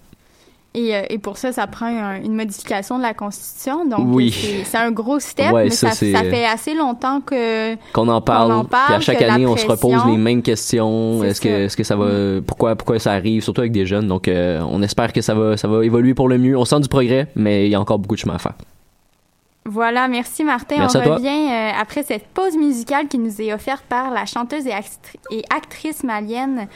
Et, 0.78 0.94
euh, 0.96 1.02
et 1.10 1.18
pour 1.20 1.38
ça, 1.38 1.54
ça 1.54 1.68
prend 1.68 1.86
un- 1.86 2.22
une 2.22 2.36
modification 2.36 2.98
de 2.98 3.04
la 3.04 3.14
Constitution. 3.14 3.86
Donc, 3.86 4.02
Oui. 4.14 4.28
euh, 4.46 4.62
c'est- 4.66 4.78
un 4.78 4.92
gros 4.92 5.20
step, 5.22 5.54
Ouais, 5.54 5.64
mais 5.66 5.70
ça, 5.70 5.90
ça, 5.92 5.96
c'est- 5.96 6.12
ça 6.12 6.24
fait 6.24 6.46
assez 6.46 6.74
longtemps 6.74 7.22
que... 7.22 7.76
qu'on 7.94 8.08
en 8.10 8.20
parle, 8.20 8.52
en 8.52 8.66
parle, 8.66 8.86
puis 8.88 8.94
à 8.96 9.00
chaque 9.00 9.22
année 9.22 9.46
on 9.48 9.56
se 9.56 9.66
repose 9.66 10.06
les 10.06 10.18
mêmes 10.18 10.42
questions. 10.42 11.24
est-ce 11.24 11.40
que 11.40 11.48
est-ce 11.48 11.78
que 11.78 11.84
ça 11.84 11.96
va 11.96 12.42
pourquoi 12.46 12.76
pourquoi 12.76 13.00
ça 13.00 13.14
arrive 13.14 13.42
surtout 13.42 13.62
avec 13.62 13.72
des 13.72 13.86
jeunes? 13.86 14.08
Donc 14.08 14.28
euh, 14.28 14.62
on 14.70 14.82
espère 14.82 15.14
que 15.14 15.22
ça 15.22 15.34
va 15.34 15.56
ça 15.56 15.68
va 15.70 15.84
évoluer 15.86 16.14
pour 16.14 16.28
le 16.28 16.38
mieux. 16.38 16.58
On 16.58 16.66
sent 16.66 16.82
du 16.82 16.90
progrès 16.90 17.28
mais 17.36 17.66
il 17.68 17.72
y 17.72 17.76
a 17.76 17.80
encore 17.80 17.98
beaucoup 18.00 18.16
de 18.16 18.20
chemin 18.20 18.36
à 18.36 18.40
faire. 18.40 18.54
Voilà, 19.68 20.08
merci 20.08 20.44
Martin. 20.44 20.76
Merci 20.78 20.98
On 20.98 21.14
revient 21.16 21.48
euh, 21.52 21.72
après 21.82 22.04
cette 22.04 22.28
pause 22.28 22.56
musicale 22.56 23.08
qui 23.08 23.18
nous 23.18 23.42
est 23.42 23.52
offerte 23.52 23.84
par 23.90 24.12
la 24.12 24.26
chanteuse 24.26 24.68
et, 24.68 24.72
actri- 24.72 25.18
et 25.32 25.42
actrice 25.50 26.04
malienne, 26.04 26.68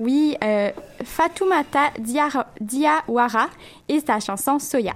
oui, 0.00 0.36
euh, 0.42 0.70
Fatoumata 1.04 1.90
Diawara 2.60 3.48
et 3.88 4.00
sa 4.00 4.18
chanson 4.18 4.58
Soya. 4.58 4.94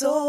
So 0.00 0.28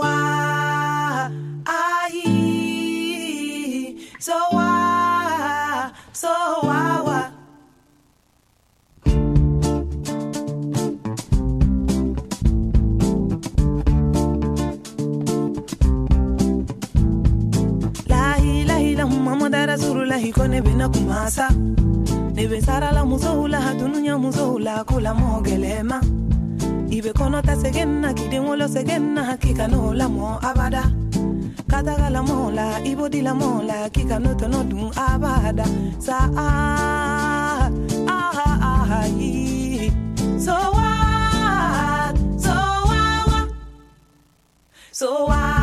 Rasulullah 20.20 20.34
ko 20.36 20.48
ne 20.48 20.60
bena 20.62 20.90
kumasa. 20.90 21.48
Ne 22.36 22.48
be 22.48 22.60
sara 22.62 22.92
la 22.92 23.06
muso 23.06 23.48
la 23.48 23.60
dununya 23.74 24.20
muso 24.20 24.60
la 24.60 24.84
kula 24.84 25.14
mogelema. 25.14 26.02
Ibe 26.92 27.14
kono 27.14 27.42
ta 27.42 27.56
segenna 27.56 28.14
kidenwolo 28.14 28.68
segenna 28.68 29.24
hakika 29.24 29.68
no 29.68 29.94
mo 30.10 30.40
abada. 30.42 30.92
Kataga 31.68 32.10
la 32.10 32.22
mo 32.22 32.52
la 32.52 32.80
la 33.24 33.34
mo 33.34 33.62
kika 33.94 34.20
no 34.20 34.34
to 34.36 34.48
dun 34.48 34.92
abada. 34.92 35.66
Sa 36.00 36.30
ah 36.36 37.70
so 40.38 40.56
what 40.76 42.16
so 42.38 42.56
what 42.90 43.50
so 44.92 45.26
what 45.26 45.59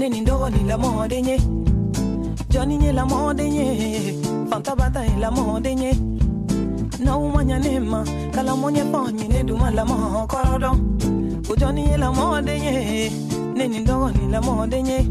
Neni 0.00 0.20
ndogo 0.20 0.48
ni 0.50 0.64
la 0.64 0.78
mode 0.78 1.22
nye. 1.22 1.38
Johnny 2.48 2.76
nye 2.78 2.92
la 2.92 3.04
mode 3.06 3.50
nye. 3.50 4.14
Fanta 4.50 4.74
bata 4.76 5.04
ni 5.04 5.20
la 5.20 5.30
mode 5.30 5.74
nye. 5.74 5.92
Na 7.04 7.16
umanya 7.16 7.58
nema 7.58 8.04
Kala 8.34 8.56
monye 8.56 8.84
ponye 8.84 9.28
ne 9.28 9.42
duma 9.44 9.70
la 9.70 9.84
mo 9.84 10.26
korodon 10.26 10.98
O 11.50 11.56
Johnny 11.56 11.84
nye 11.86 11.96
la 11.98 12.10
mode 12.12 12.60
nye. 12.60 13.10
Ndogo 13.80 14.10
ni 14.10 14.32
la 14.32 14.40
mode 14.40 14.82
nye. 14.82 15.06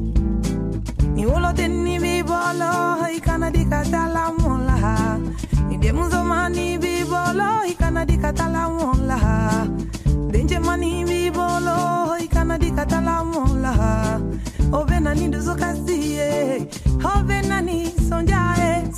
Ni 1.15 1.25
wolo 1.25 1.53
teni 1.53 1.99
bi 1.99 2.23
bolo 2.23 3.05
Ikana 3.15 3.51
di 3.51 3.65
katala 3.65 4.31
mola 4.39 5.19
Ni 5.69 5.77
demuzo 5.77 6.23
mani 6.23 6.77
bi 6.79 7.03
bolo 7.03 7.63
Ikana 7.67 8.05
di 8.05 8.17
katala 8.17 8.69
mola 8.69 9.67
Denje 10.31 10.59
mani 10.59 11.05
bi 11.05 11.29
bolo 11.31 12.17
Ikana 12.19 12.57
di 12.57 12.71
katala 12.71 13.23
mola 13.23 13.48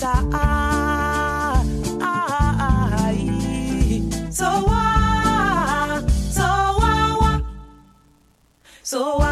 Sa 0.01 0.18
ah 0.34 1.62
ah 2.01 2.58
ah. 2.58 3.13
So 4.34 4.50
wa 4.66 4.86
So 6.34 6.48
wa 6.82 6.94
wa. 7.22 7.32
So 8.82 9.01
wa 9.22 9.31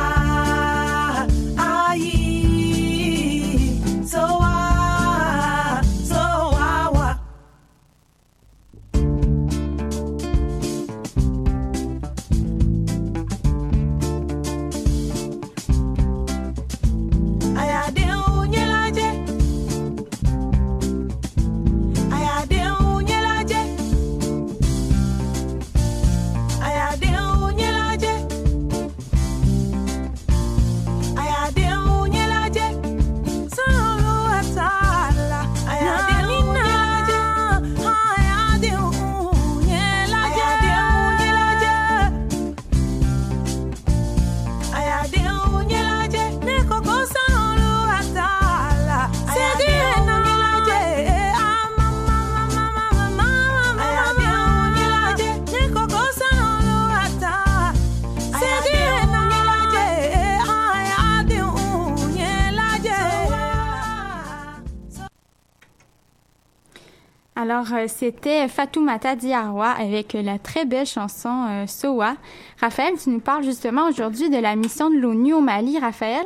Alors, 67.60 67.74
euh, 67.74 67.86
c'était 67.88 68.48
Fatoumata 68.48 69.18
Diarwa 69.18 69.72
avec 69.72 70.14
la 70.14 70.40
très 70.40 70.64
belle 70.64 70.86
chanson 70.86 71.46
euh, 71.50 71.68
Sowa. 71.68 72.16
Raphaël, 72.62 72.94
tu 73.04 73.10
nous 73.10 73.20
parles 73.20 73.44
justement 73.44 73.90
aujourd'hui 73.90 74.30
de 74.30 74.38
la 74.38 74.56
mission 74.56 74.90
de 74.90 74.96
l'ONU 74.96 75.34
au 75.34 75.42
Mali. 75.42 75.78
Raphaël, 75.78 76.24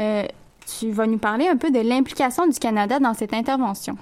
euh, 0.00 0.22
tu 0.78 0.90
vas 0.90 1.06
nous 1.06 1.18
parler 1.18 1.48
un 1.48 1.56
peu 1.56 1.70
de 1.70 1.80
l'implication 1.80 2.46
du 2.46 2.58
Canada 2.58 2.98
dans 2.98 3.12
cette 3.12 3.34
intervention. 3.34 3.98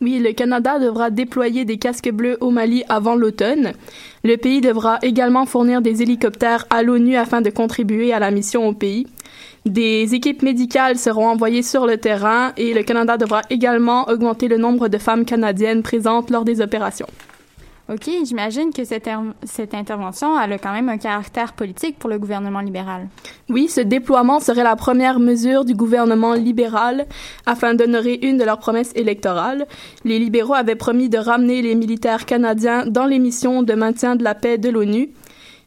Oui, 0.00 0.18
le 0.18 0.32
Canada 0.32 0.78
devra 0.78 1.10
déployer 1.10 1.66
des 1.66 1.76
casques 1.76 2.10
bleus 2.10 2.38
au 2.40 2.50
Mali 2.50 2.84
avant 2.88 3.16
l'automne. 3.16 3.72
Le 4.22 4.36
pays 4.36 4.62
devra 4.62 5.00
également 5.02 5.44
fournir 5.44 5.82
des 5.82 6.00
hélicoptères 6.00 6.64
à 6.70 6.82
l'ONU 6.82 7.16
afin 7.16 7.42
de 7.42 7.50
contribuer 7.50 8.14
à 8.14 8.18
la 8.18 8.30
mission 8.30 8.66
au 8.66 8.72
pays. 8.72 9.06
Des 9.64 10.14
équipes 10.14 10.42
médicales 10.42 10.98
seront 10.98 11.26
envoyées 11.28 11.62
sur 11.62 11.86
le 11.86 11.96
terrain 11.96 12.52
et 12.58 12.74
le 12.74 12.82
Canada 12.82 13.16
devra 13.16 13.40
également 13.48 14.06
augmenter 14.10 14.46
le 14.46 14.58
nombre 14.58 14.88
de 14.88 14.98
femmes 14.98 15.24
canadiennes 15.24 15.82
présentes 15.82 16.28
lors 16.30 16.44
des 16.44 16.60
opérations. 16.60 17.06
OK, 17.90 18.08
j'imagine 18.24 18.72
que 18.72 18.84
cette, 18.84 19.06
er- 19.06 19.32
cette 19.42 19.74
intervention 19.74 20.38
elle 20.40 20.52
a 20.54 20.58
quand 20.58 20.72
même 20.72 20.88
un 20.88 20.96
caractère 20.98 21.52
politique 21.54 21.98
pour 21.98 22.08
le 22.10 22.18
gouvernement 22.18 22.60
libéral. 22.60 23.08
Oui, 23.50 23.68
ce 23.68 23.80
déploiement 23.80 24.40
serait 24.40 24.64
la 24.64 24.76
première 24.76 25.18
mesure 25.18 25.64
du 25.64 25.74
gouvernement 25.74 26.34
libéral 26.34 27.06
afin 27.46 27.74
d'honorer 27.74 28.18
une 28.22 28.36
de 28.38 28.44
leurs 28.44 28.58
promesses 28.58 28.92
électorales. 28.94 29.66
Les 30.04 30.18
libéraux 30.18 30.54
avaient 30.54 30.76
promis 30.76 31.08
de 31.10 31.18
ramener 31.18 31.62
les 31.62 31.74
militaires 31.74 32.26
canadiens 32.26 32.84
dans 32.86 33.06
les 33.06 33.18
missions 33.18 33.62
de 33.62 33.72
maintien 33.74 34.16
de 34.16 34.24
la 34.24 34.34
paix 34.34 34.56
de 34.58 34.68
l'ONU. 34.70 35.10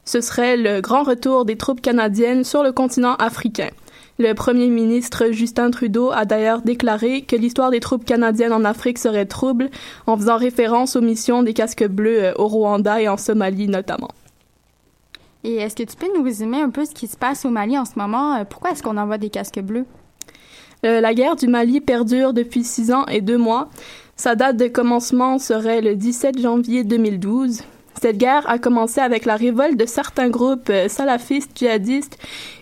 Ce 0.05 0.21
serait 0.21 0.55
le 0.57 0.81
grand 0.81 1.03
retour 1.03 1.45
des 1.45 1.55
troupes 1.57 1.81
canadiennes 1.81 2.43
sur 2.43 2.63
le 2.63 2.71
continent 2.71 3.15
africain. 3.15 3.69
Le 4.19 4.33
premier 4.33 4.67
ministre 4.67 5.25
Justin 5.31 5.69
Trudeau 5.69 6.11
a 6.11 6.25
d'ailleurs 6.25 6.63
déclaré 6.63 7.21
que 7.21 7.35
l'histoire 7.35 7.69
des 7.69 7.79
troupes 7.79 8.03
canadiennes 8.03 8.51
en 8.53 8.65
Afrique 8.65 8.97
serait 8.97 9.27
trouble 9.27 9.69
en 10.07 10.17
faisant 10.17 10.37
référence 10.37 10.95
aux 10.95 11.01
missions 11.01 11.43
des 11.43 11.53
casques 11.53 11.87
bleus 11.87 12.23
euh, 12.23 12.33
au 12.37 12.47
Rwanda 12.47 12.99
et 12.99 13.07
en 13.07 13.17
Somalie 13.17 13.67
notamment. 13.67 14.09
Et 15.43 15.57
est-ce 15.57 15.75
que 15.75 15.83
tu 15.83 15.95
peux 15.95 16.07
nous 16.17 16.23
résumer 16.23 16.59
un 16.59 16.71
peu 16.71 16.83
ce 16.85 16.95
qui 16.95 17.05
se 17.07 17.15
passe 17.15 17.45
au 17.45 17.49
Mali 17.49 17.77
en 17.77 17.85
ce 17.85 17.91
moment? 17.95 18.35
Euh, 18.35 18.43
Pourquoi 18.43 18.71
est-ce 18.71 18.81
qu'on 18.81 18.97
envoie 18.97 19.19
des 19.19 19.29
casques 19.29 19.61
bleus? 19.61 19.85
Euh, 20.83 20.99
la 20.99 21.13
guerre 21.13 21.35
du 21.35 21.47
Mali 21.47 21.79
perdure 21.79 22.33
depuis 22.33 22.63
six 22.63 22.91
ans 22.91 23.05
et 23.05 23.21
deux 23.21 23.37
mois. 23.37 23.69
Sa 24.15 24.35
date 24.35 24.57
de 24.57 24.67
commencement 24.67 25.37
serait 25.37 25.81
le 25.81 25.95
17 25.95 26.41
janvier 26.41 26.83
2012. 26.83 27.61
Cette 28.01 28.17
guerre 28.17 28.47
a 28.49 28.59
commencé 28.59 29.01
avec 29.01 29.25
la 29.25 29.35
révolte 29.35 29.77
de 29.77 29.85
certains 29.85 30.29
groupes 30.29 30.69
euh, 30.69 30.87
salafistes 30.87 31.51
djihadistes 31.55 32.17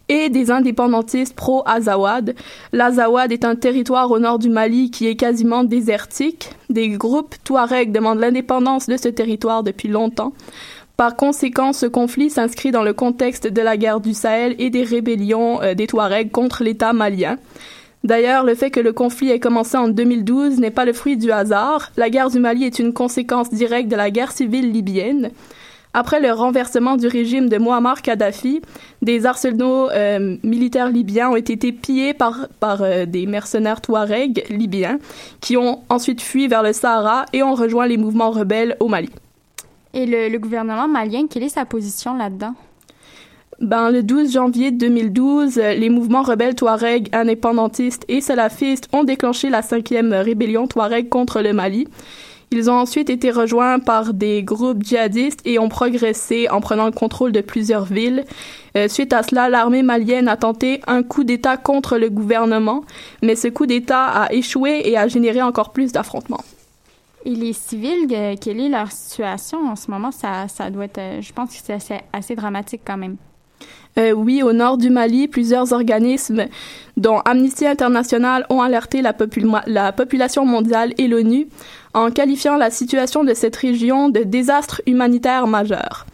et 0.07 0.29
des 0.29 0.51
indépendantistes 0.51 1.35
pro-Azawad. 1.35 2.35
L'Azawad 2.71 3.31
est 3.31 3.43
un 3.43 3.55
territoire 3.55 4.11
au 4.11 4.19
nord 4.19 4.39
du 4.39 4.49
Mali 4.49 4.91
qui 4.91 5.07
est 5.07 5.15
quasiment 5.15 5.63
désertique. 5.63 6.51
Des 6.69 6.89
groupes 6.89 7.35
Touaregs 7.43 7.91
demandent 7.91 8.19
l'indépendance 8.19 8.87
de 8.87 8.97
ce 8.97 9.09
territoire 9.09 9.63
depuis 9.63 9.87
longtemps. 9.87 10.33
Par 10.95 11.17
conséquent, 11.17 11.73
ce 11.73 11.87
conflit 11.87 12.29
s'inscrit 12.29 12.71
dans 12.71 12.83
le 12.83 12.93
contexte 12.93 13.47
de 13.47 13.61
la 13.61 13.75
guerre 13.75 13.99
du 13.99 14.13
Sahel 14.13 14.55
et 14.59 14.69
des 14.69 14.83
rébellions 14.83 15.61
euh, 15.61 15.73
des 15.73 15.87
Touaregs 15.87 16.31
contre 16.31 16.63
l'État 16.63 16.93
malien. 16.93 17.37
D'ailleurs, 18.05 18.43
le 18.43 18.53
fait 18.53 18.69
que 18.69 18.79
le 18.79 18.93
conflit 18.93 19.31
ait 19.31 19.39
commencé 19.39 19.75
en 19.77 19.87
2012 19.87 20.59
n'est 20.59 20.69
pas 20.69 20.85
le 20.85 20.93
fruit 20.93 21.17
du 21.17 21.31
hasard. 21.31 21.91
La 21.97 22.11
guerre 22.11 22.29
du 22.29 22.37
Mali 22.37 22.63
est 22.63 22.77
une 22.77 22.93
conséquence 22.93 23.49
directe 23.49 23.89
de 23.89 23.95
la 23.95 24.11
guerre 24.11 24.31
civile 24.31 24.71
libyenne. 24.71 25.31
Après 25.91 26.19
le 26.19 26.31
renversement 26.31 26.97
du 26.97 27.07
régime 27.07 27.49
de 27.49 27.57
Muammar 27.57 28.03
Kadhafi, 28.03 28.61
des 29.01 29.25
arsenaux 29.25 29.89
euh, 29.89 30.37
militaires 30.43 30.89
libyens 30.89 31.31
ont 31.31 31.35
été 31.35 31.71
pillés 31.71 32.13
par, 32.13 32.47
par 32.59 32.83
euh, 32.83 33.07
des 33.07 33.25
mercenaires 33.25 33.81
touaregs 33.81 34.45
libyens 34.51 34.99
qui 35.41 35.57
ont 35.57 35.81
ensuite 35.89 36.21
fui 36.21 36.47
vers 36.47 36.61
le 36.61 36.73
Sahara 36.73 37.25
et 37.33 37.41
ont 37.41 37.55
rejoint 37.55 37.87
les 37.87 37.97
mouvements 37.97 38.29
rebelles 38.29 38.77
au 38.79 38.87
Mali. 38.87 39.09
Et 39.95 40.05
le, 40.05 40.29
le 40.29 40.37
gouvernement 40.37 40.87
malien, 40.87 41.25
quelle 41.27 41.41
est 41.41 41.49
sa 41.49 41.65
position 41.65 42.15
là-dedans? 42.15 42.53
Ben, 43.61 43.89
le 43.89 44.03
12 44.03 44.33
janvier 44.33 44.71
2012, 44.71 45.57
euh, 45.57 45.73
les 45.75 45.89
mouvements 45.89 46.23
rebelles 46.23 46.55
Touareg, 46.55 47.07
indépendantistes 47.13 48.03
et 48.09 48.19
salafistes 48.19 48.89
ont 48.91 49.05
déclenché 49.05 49.49
la 49.49 49.61
cinquième 49.61 50.11
rébellion 50.11 50.67
Touareg 50.67 51.07
contre 51.07 51.41
le 51.41 51.53
Mali. 51.53 51.87
Ils 52.51 52.69
ont 52.69 52.73
ensuite 52.73 53.09
été 53.09 53.31
rejoints 53.31 53.79
par 53.79 54.13
des 54.13 54.43
groupes 54.43 54.83
djihadistes 54.83 55.39
et 55.45 55.57
ont 55.57 55.69
progressé 55.69 56.49
en 56.49 56.59
prenant 56.59 56.85
le 56.85 56.91
contrôle 56.91 57.31
de 57.31 57.39
plusieurs 57.39 57.85
villes. 57.85 58.25
Euh, 58.75 58.89
suite 58.89 59.13
à 59.13 59.23
cela, 59.23 59.47
l'armée 59.47 59.83
malienne 59.83 60.27
a 60.27 60.35
tenté 60.35 60.81
un 60.85 61.01
coup 61.01 61.23
d'État 61.23 61.55
contre 61.55 61.97
le 61.97 62.09
gouvernement, 62.09 62.83
mais 63.21 63.35
ce 63.35 63.47
coup 63.47 63.65
d'État 63.65 64.03
a 64.03 64.33
échoué 64.33 64.81
et 64.83 64.97
a 64.97 65.07
généré 65.07 65.41
encore 65.41 65.71
plus 65.71 65.93
d'affrontements. 65.93 66.43
Et 67.23 67.33
les 67.33 67.53
civils, 67.53 68.07
euh, 68.11 68.35
quelle 68.39 68.59
est 68.59 68.69
leur 68.69 68.91
situation 68.91 69.59
en 69.65 69.77
ce 69.77 69.89
moment? 69.89 70.11
Ça, 70.11 70.49
ça 70.49 70.69
doit 70.69 70.85
être, 70.85 71.21
je 71.21 71.31
pense 71.31 71.55
que 71.55 71.73
c'est 71.79 72.03
assez 72.11 72.35
dramatique 72.35 72.81
quand 72.85 72.97
même. 72.97 73.15
Euh, 73.97 74.11
oui, 74.11 74.43
au 74.43 74.51
nord 74.51 74.77
du 74.77 74.89
Mali, 74.89 75.27
plusieurs 75.29 75.71
organismes, 75.71 76.47
dont 76.97 77.19
Amnesty 77.19 77.65
International, 77.65 78.45
ont 78.49 78.61
alerté 78.61 79.01
la, 79.01 79.13
popul- 79.13 79.61
la 79.67 79.93
population 79.93 80.45
mondiale 80.45 80.93
et 80.97 81.07
l'ONU 81.07 81.47
en 81.93 82.11
qualifiant 82.11 82.57
la 82.57 82.71
situation 82.71 83.23
de 83.23 83.33
cette 83.33 83.55
région 83.55 84.09
de 84.09 84.23
désastre 84.23 84.81
humanitaire 84.85 85.47
majeur. 85.47 86.05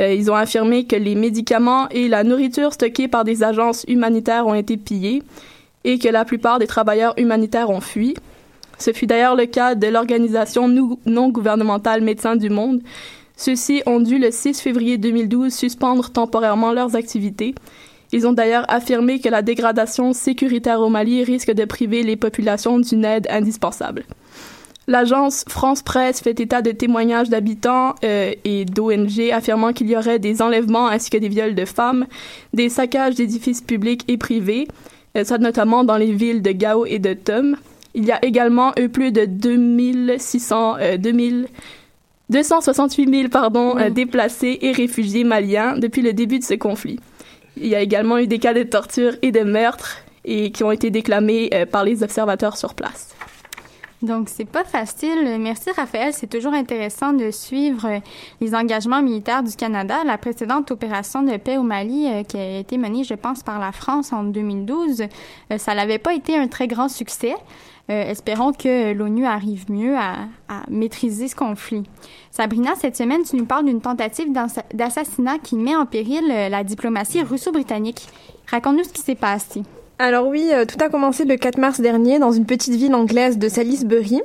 Euh, 0.00 0.12
ils 0.12 0.30
ont 0.30 0.34
affirmé 0.34 0.84
que 0.84 0.96
les 0.96 1.14
médicaments 1.14 1.88
et 1.90 2.08
la 2.08 2.24
nourriture 2.24 2.72
stockés 2.72 3.06
par 3.08 3.22
des 3.24 3.44
agences 3.44 3.84
humanitaires 3.86 4.46
ont 4.46 4.54
été 4.54 4.76
pillés 4.76 5.22
et 5.84 5.98
que 5.98 6.08
la 6.08 6.24
plupart 6.24 6.58
des 6.58 6.66
travailleurs 6.66 7.14
humanitaires 7.18 7.70
ont 7.70 7.80
fui. 7.80 8.14
Ce 8.78 8.92
fut 8.92 9.06
d'ailleurs 9.06 9.36
le 9.36 9.46
cas 9.46 9.76
de 9.76 9.86
l'organisation 9.86 10.66
non 11.06 11.28
gouvernementale 11.28 12.00
Médecins 12.00 12.34
du 12.34 12.50
Monde. 12.50 12.80
Ceux-ci 13.42 13.82
ont 13.86 13.98
dû 13.98 14.18
le 14.18 14.30
6 14.30 14.60
février 14.60 14.98
2012 14.98 15.52
suspendre 15.52 16.10
temporairement 16.10 16.72
leurs 16.72 16.94
activités. 16.94 17.56
Ils 18.12 18.24
ont 18.28 18.32
d'ailleurs 18.32 18.64
affirmé 18.68 19.18
que 19.18 19.28
la 19.28 19.42
dégradation 19.42 20.12
sécuritaire 20.12 20.80
au 20.80 20.88
Mali 20.88 21.24
risque 21.24 21.50
de 21.50 21.64
priver 21.64 22.04
les 22.04 22.14
populations 22.14 22.78
d'une 22.78 23.04
aide 23.04 23.26
indispensable. 23.28 24.04
L'agence 24.86 25.44
France 25.48 25.82
Presse 25.82 26.20
fait 26.20 26.38
état 26.38 26.62
de 26.62 26.70
témoignages 26.70 27.30
d'habitants 27.30 27.96
euh, 28.04 28.32
et 28.44 28.64
d'ONG 28.64 29.32
affirmant 29.32 29.72
qu'il 29.72 29.90
y 29.90 29.96
aurait 29.96 30.20
des 30.20 30.40
enlèvements 30.40 30.86
ainsi 30.86 31.10
que 31.10 31.18
des 31.18 31.28
viols 31.28 31.56
de 31.56 31.64
femmes, 31.64 32.06
des 32.52 32.68
saccages 32.68 33.16
d'édifices 33.16 33.60
publics 33.60 34.04
et 34.06 34.18
privés, 34.18 34.68
euh, 35.16 35.24
ça 35.24 35.38
notamment 35.38 35.82
dans 35.82 35.96
les 35.96 36.12
villes 36.12 36.42
de 36.42 36.52
Gao 36.52 36.86
et 36.86 37.00
de 37.00 37.12
Tom. 37.12 37.56
Il 37.94 38.04
y 38.04 38.12
a 38.12 38.24
également 38.24 38.70
eu 38.78 38.88
plus 38.88 39.10
de 39.10 39.24
2600, 39.24 40.76
euh, 40.78 40.96
2000, 40.96 41.48
268 42.32 43.14
000 43.14 43.28
pardon, 43.28 43.78
euh, 43.78 43.90
déplacés 43.90 44.58
et 44.62 44.72
réfugiés 44.72 45.22
maliens 45.22 45.76
depuis 45.76 46.02
le 46.02 46.12
début 46.12 46.38
de 46.38 46.44
ce 46.44 46.54
conflit. 46.54 46.98
Il 47.56 47.66
y 47.66 47.74
a 47.74 47.80
également 47.80 48.18
eu 48.18 48.26
des 48.26 48.38
cas 48.38 48.54
de 48.54 48.62
torture 48.62 49.12
et 49.22 49.30
de 49.30 49.40
meurtre 49.40 49.98
et 50.24 50.50
qui 50.50 50.64
ont 50.64 50.72
été 50.72 50.90
déclamés 50.90 51.50
euh, 51.52 51.66
par 51.66 51.84
les 51.84 52.02
observateurs 52.02 52.56
sur 52.56 52.74
place. 52.74 53.14
Donc, 54.02 54.28
c'est 54.28 54.44
pas 54.44 54.64
facile. 54.64 55.38
Merci, 55.38 55.70
Raphaël. 55.76 56.12
C'est 56.12 56.26
toujours 56.26 56.52
intéressant 56.52 57.12
de 57.12 57.30
suivre 57.30 57.86
euh, 57.86 57.98
les 58.40 58.52
engagements 58.52 59.00
militaires 59.00 59.44
du 59.44 59.54
Canada. 59.54 59.98
La 60.04 60.18
précédente 60.18 60.72
opération 60.72 61.22
de 61.22 61.36
paix 61.36 61.56
au 61.56 61.62
Mali, 61.62 62.08
euh, 62.08 62.24
qui 62.24 62.36
a 62.36 62.58
été 62.58 62.78
menée, 62.78 63.04
je 63.04 63.14
pense, 63.14 63.44
par 63.44 63.60
la 63.60 63.70
France 63.70 64.12
en 64.12 64.24
2012, 64.24 65.02
euh, 65.02 65.58
ça 65.58 65.74
n'avait 65.76 66.00
pas 66.00 66.14
été 66.14 66.36
un 66.36 66.48
très 66.48 66.66
grand 66.66 66.88
succès. 66.88 67.34
Euh, 67.90 68.10
espérons 68.10 68.52
que 68.52 68.92
l'ONU 68.92 69.26
arrive 69.26 69.70
mieux 69.70 69.96
à, 69.96 70.28
à 70.48 70.62
maîtriser 70.70 71.26
ce 71.26 71.34
conflit. 71.34 71.82
Sabrina, 72.30 72.74
cette 72.76 72.96
semaine, 72.96 73.22
tu 73.28 73.34
nous 73.36 73.44
parles 73.44 73.64
d'une 73.64 73.80
tentative 73.80 74.32
d'assa- 74.32 74.64
d'assassinat 74.72 75.38
qui 75.38 75.56
met 75.56 75.74
en 75.74 75.84
péril 75.84 76.24
euh, 76.30 76.48
la 76.48 76.62
diplomatie 76.62 77.22
russo-britannique. 77.22 78.06
Raconte-nous 78.48 78.84
ce 78.84 78.92
qui 78.92 79.02
s'est 79.02 79.16
passé. 79.16 79.62
Alors 80.04 80.26
oui, 80.26 80.48
euh, 80.52 80.64
tout 80.64 80.84
a 80.84 80.88
commencé 80.88 81.24
le 81.24 81.36
4 81.36 81.58
mars 81.58 81.80
dernier 81.80 82.18
dans 82.18 82.32
une 82.32 82.44
petite 82.44 82.74
ville 82.74 82.92
anglaise 82.92 83.38
de 83.38 83.48
Salisbury, 83.48 84.20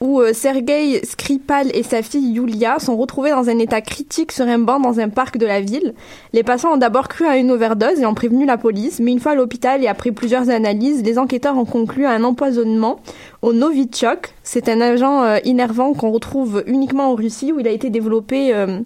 où 0.00 0.20
euh, 0.20 0.32
Sergei 0.32 1.04
Skripal 1.04 1.66
et 1.74 1.82
sa 1.82 2.02
fille 2.02 2.30
Yulia 2.34 2.78
sont 2.78 2.96
retrouvés 2.96 3.32
dans 3.32 3.48
un 3.48 3.58
état 3.58 3.80
critique 3.80 4.30
sur 4.30 4.46
un 4.46 4.60
banc 4.60 4.78
dans 4.78 5.00
un 5.00 5.08
parc 5.08 5.36
de 5.36 5.44
la 5.44 5.60
ville. 5.60 5.94
Les 6.32 6.44
patients 6.44 6.74
ont 6.74 6.76
d'abord 6.76 7.08
cru 7.08 7.26
à 7.26 7.38
une 7.38 7.50
overdose 7.50 7.98
et 7.98 8.06
ont 8.06 8.14
prévenu 8.14 8.46
la 8.46 8.56
police, 8.56 9.00
mais 9.00 9.10
une 9.10 9.18
fois 9.18 9.32
à 9.32 9.34
l'hôpital 9.34 9.82
et 9.82 9.88
après 9.88 10.12
plusieurs 10.12 10.48
analyses, 10.48 11.02
les 11.02 11.18
enquêteurs 11.18 11.58
ont 11.58 11.64
conclu 11.64 12.06
à 12.06 12.12
un 12.12 12.22
empoisonnement 12.22 13.00
au 13.42 13.52
Novichok. 13.52 14.32
C'est 14.44 14.68
un 14.68 14.80
agent 14.80 15.24
euh, 15.24 15.38
innervant 15.44 15.92
qu'on 15.92 16.12
retrouve 16.12 16.62
uniquement 16.68 17.10
en 17.10 17.16
Russie, 17.16 17.52
où 17.52 17.58
il 17.58 17.66
a 17.66 17.72
été 17.72 17.90
développé 17.90 18.54
euh, 18.54 18.78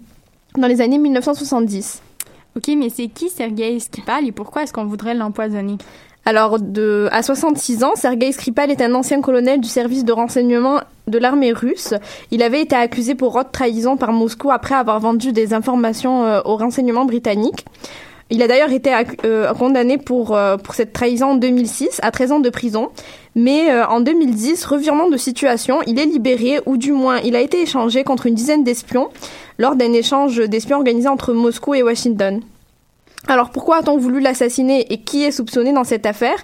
dans 0.57 0.67
les 0.67 0.81
années 0.81 0.97
1970. 0.97 2.01
OK, 2.57 2.67
mais 2.75 2.89
c'est 2.89 3.07
qui 3.09 3.29
Sergei 3.29 3.79
Skripal 3.79 4.27
et 4.27 4.31
pourquoi 4.31 4.63
est-ce 4.63 4.73
qu'on 4.73 4.85
voudrait 4.85 5.13
l'empoisonner? 5.13 5.77
Alors, 6.25 6.59
de, 6.59 7.09
à 7.11 7.23
66 7.23 7.83
ans, 7.83 7.93
Sergei 7.95 8.31
Skripal 8.31 8.69
est 8.69 8.81
un 8.81 8.93
ancien 8.93 9.21
colonel 9.21 9.59
du 9.59 9.67
service 9.67 10.05
de 10.05 10.11
renseignement 10.11 10.81
de 11.07 11.17
l'armée 11.17 11.51
russe. 11.51 11.93
Il 12.29 12.43
avait 12.43 12.61
été 12.61 12.75
accusé 12.75 13.15
pour 13.15 13.35
haute 13.35 13.51
trahison 13.51 13.97
par 13.97 14.11
Moscou 14.11 14.51
après 14.51 14.75
avoir 14.75 14.99
vendu 14.99 15.31
des 15.31 15.53
informations 15.53 16.23
euh, 16.23 16.41
au 16.45 16.57
renseignement 16.57 17.05
britannique. 17.05 17.65
Il 18.31 18.41
a 18.41 18.47
d'ailleurs 18.47 18.71
été 18.71 18.95
euh, 19.25 19.53
condamné 19.53 19.97
pour, 19.97 20.35
euh, 20.37 20.55
pour 20.55 20.73
cette 20.73 20.93
trahison 20.93 21.31
en 21.31 21.35
2006 21.35 21.99
à 22.01 22.11
13 22.11 22.31
ans 22.31 22.39
de 22.39 22.49
prison. 22.49 22.89
Mais 23.35 23.69
euh, 23.69 23.85
en 23.85 23.99
2010, 23.99 24.63
revirement 24.65 25.09
de 25.09 25.17
situation, 25.17 25.81
il 25.85 25.99
est 25.99 26.05
libéré, 26.05 26.61
ou 26.65 26.77
du 26.77 26.93
moins 26.93 27.19
il 27.19 27.35
a 27.35 27.41
été 27.41 27.61
échangé 27.61 28.05
contre 28.05 28.27
une 28.27 28.33
dizaine 28.33 28.63
d'espions 28.63 29.09
lors 29.57 29.75
d'un 29.75 29.91
échange 29.91 30.37
d'espions 30.37 30.77
organisé 30.77 31.09
entre 31.09 31.33
Moscou 31.33 31.73
et 31.73 31.83
Washington. 31.83 32.39
Alors 33.27 33.51
pourquoi 33.51 33.77
a-t-on 33.77 33.97
voulu 33.97 34.19
l'assassiner 34.19 34.91
et 34.91 34.97
qui 34.97 35.23
est 35.23 35.31
soupçonné 35.31 35.71
dans 35.71 35.83
cette 35.83 36.07
affaire? 36.07 36.37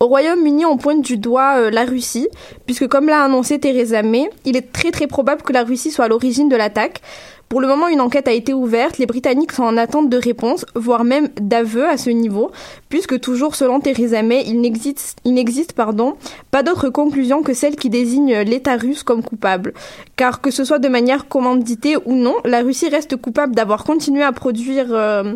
Au 0.00 0.06
Royaume-Uni, 0.06 0.64
on 0.64 0.78
pointe 0.78 1.02
du 1.02 1.18
doigt 1.18 1.58
euh, 1.58 1.70
la 1.70 1.84
Russie, 1.84 2.28
puisque 2.64 2.88
comme 2.88 3.06
l'a 3.06 3.22
annoncé 3.22 3.58
Theresa 3.60 4.02
May, 4.02 4.30
il 4.46 4.56
est 4.56 4.72
très 4.72 4.90
très 4.90 5.06
probable 5.06 5.42
que 5.42 5.52
la 5.52 5.62
Russie 5.62 5.90
soit 5.90 6.06
à 6.06 6.08
l'origine 6.08 6.48
de 6.48 6.56
l'attaque. 6.56 7.02
Pour 7.50 7.60
le 7.60 7.68
moment, 7.68 7.86
une 7.88 8.00
enquête 8.00 8.28
a 8.28 8.32
été 8.32 8.54
ouverte, 8.54 8.96
les 8.96 9.04
Britanniques 9.04 9.52
sont 9.52 9.64
en 9.64 9.76
attente 9.76 10.08
de 10.08 10.16
réponses, 10.16 10.64
voire 10.74 11.04
même 11.04 11.28
d'aveux 11.38 11.86
à 11.86 11.98
ce 11.98 12.08
niveau, 12.08 12.50
puisque 12.88 13.20
toujours 13.20 13.56
selon 13.56 13.78
Theresa 13.78 14.22
May, 14.22 14.42
il 14.46 14.62
n'existe, 14.62 15.18
il 15.26 15.34
n'existe 15.34 15.74
pas 15.74 16.62
d'autre 16.62 16.88
conclusion 16.88 17.42
que 17.42 17.52
celle 17.52 17.76
qui 17.76 17.90
désigne 17.90 18.38
l'État 18.38 18.78
russe 18.78 19.02
comme 19.02 19.22
coupable. 19.22 19.74
Car 20.16 20.40
que 20.40 20.50
ce 20.50 20.64
soit 20.64 20.78
de 20.78 20.88
manière 20.88 21.28
commanditée 21.28 21.96
ou 22.06 22.14
non, 22.14 22.36
la 22.46 22.62
Russie 22.62 22.88
reste 22.88 23.16
coupable 23.16 23.54
d'avoir 23.54 23.84
continué 23.84 24.22
à 24.22 24.32
produire... 24.32 24.86
euh, 24.90 25.34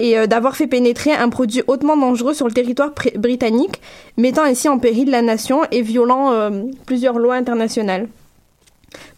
et 0.00 0.18
euh, 0.18 0.26
d'avoir 0.26 0.56
fait 0.56 0.66
pénétrer 0.66 1.12
un 1.12 1.28
produit 1.28 1.62
hautement 1.68 1.96
dangereux 1.96 2.34
sur 2.34 2.48
le 2.48 2.52
territoire 2.52 2.92
britannique, 3.16 3.80
mettant 4.16 4.42
ainsi 4.42 4.68
en 4.68 4.78
péril 4.78 5.10
la 5.10 5.22
nation 5.22 5.62
et 5.70 5.82
violant 5.82 6.32
euh, 6.32 6.62
plusieurs 6.86 7.18
lois 7.18 7.36
internationales. 7.36 8.08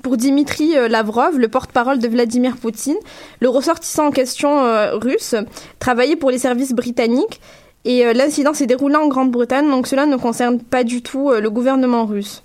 Pour 0.02 0.16
Dimitri 0.16 0.76
euh, 0.76 0.88
Lavrov, 0.88 1.38
le 1.38 1.48
porte-parole 1.48 2.00
de 2.00 2.08
Vladimir 2.08 2.56
Poutine, 2.56 2.96
le 3.40 3.48
ressortissant 3.48 4.08
en 4.08 4.10
question 4.10 4.60
russe 4.98 5.36
travaillait 5.78 6.16
pour 6.16 6.30
les 6.30 6.38
services 6.38 6.72
britanniques 6.72 7.40
et 7.84 8.12
l'incident 8.12 8.52
s'est 8.52 8.66
déroulé 8.66 8.96
en 8.96 9.08
Grande-Bretagne, 9.08 9.68
donc 9.68 9.86
cela 9.86 10.06
ne 10.06 10.16
concerne 10.16 10.60
pas 10.60 10.84
du 10.84 11.02
tout 11.02 11.30
le 11.30 11.50
gouvernement 11.50 12.04
russe. 12.04 12.42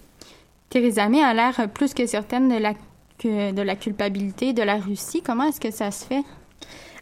Theresa 0.69 1.09
May 1.09 1.21
a 1.21 1.33
l'air 1.33 1.67
plus 1.73 1.93
que 1.93 2.05
certaine 2.07 2.49
de 2.49 3.61
la 3.61 3.75
culpabilité 3.75 4.53
de 4.53 4.63
la 4.63 4.77
Russie. 4.77 5.21
Comment 5.23 5.43
est-ce 5.43 5.59
que 5.59 5.69
ça 5.69 5.91
se 5.91 6.05
fait? 6.05 6.23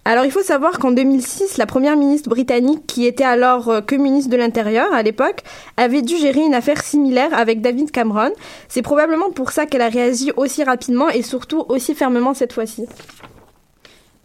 Alors 0.08 0.24
il 0.24 0.32
faut 0.32 0.44
savoir 0.44 0.78
qu'en 0.78 0.92
2006, 0.92 1.58
la 1.58 1.66
première 1.66 1.98
ministre 1.98 2.30
britannique, 2.30 2.86
qui 2.86 3.08
était 3.08 3.24
alors 3.24 3.70
euh, 3.70 3.82
que 3.82 3.96
ministre 3.96 4.30
de 4.30 4.38
l'Intérieur 4.38 4.94
à 4.94 5.02
l'époque, 5.02 5.42
avait 5.78 6.04
dû 6.04 6.16
gérer 6.18 6.42
une 6.42 6.54
affaire 6.54 6.84
similaire 6.84 7.34
avec 7.34 7.60
David 7.62 7.90
Cameron. 7.90 8.30
C'est 8.68 8.84
probablement 8.84 9.32
pour 9.32 9.52
ça 9.52 9.66
qu'elle 9.66 9.82
a 9.82 9.90
réagi 9.90 10.32
aussi 10.38 10.64
rapidement 10.64 11.10
et 11.10 11.24
surtout 11.24 11.66
aussi 11.70 11.96
fermement 11.96 12.36
cette 12.36 12.54
fois-ci. 12.54 12.86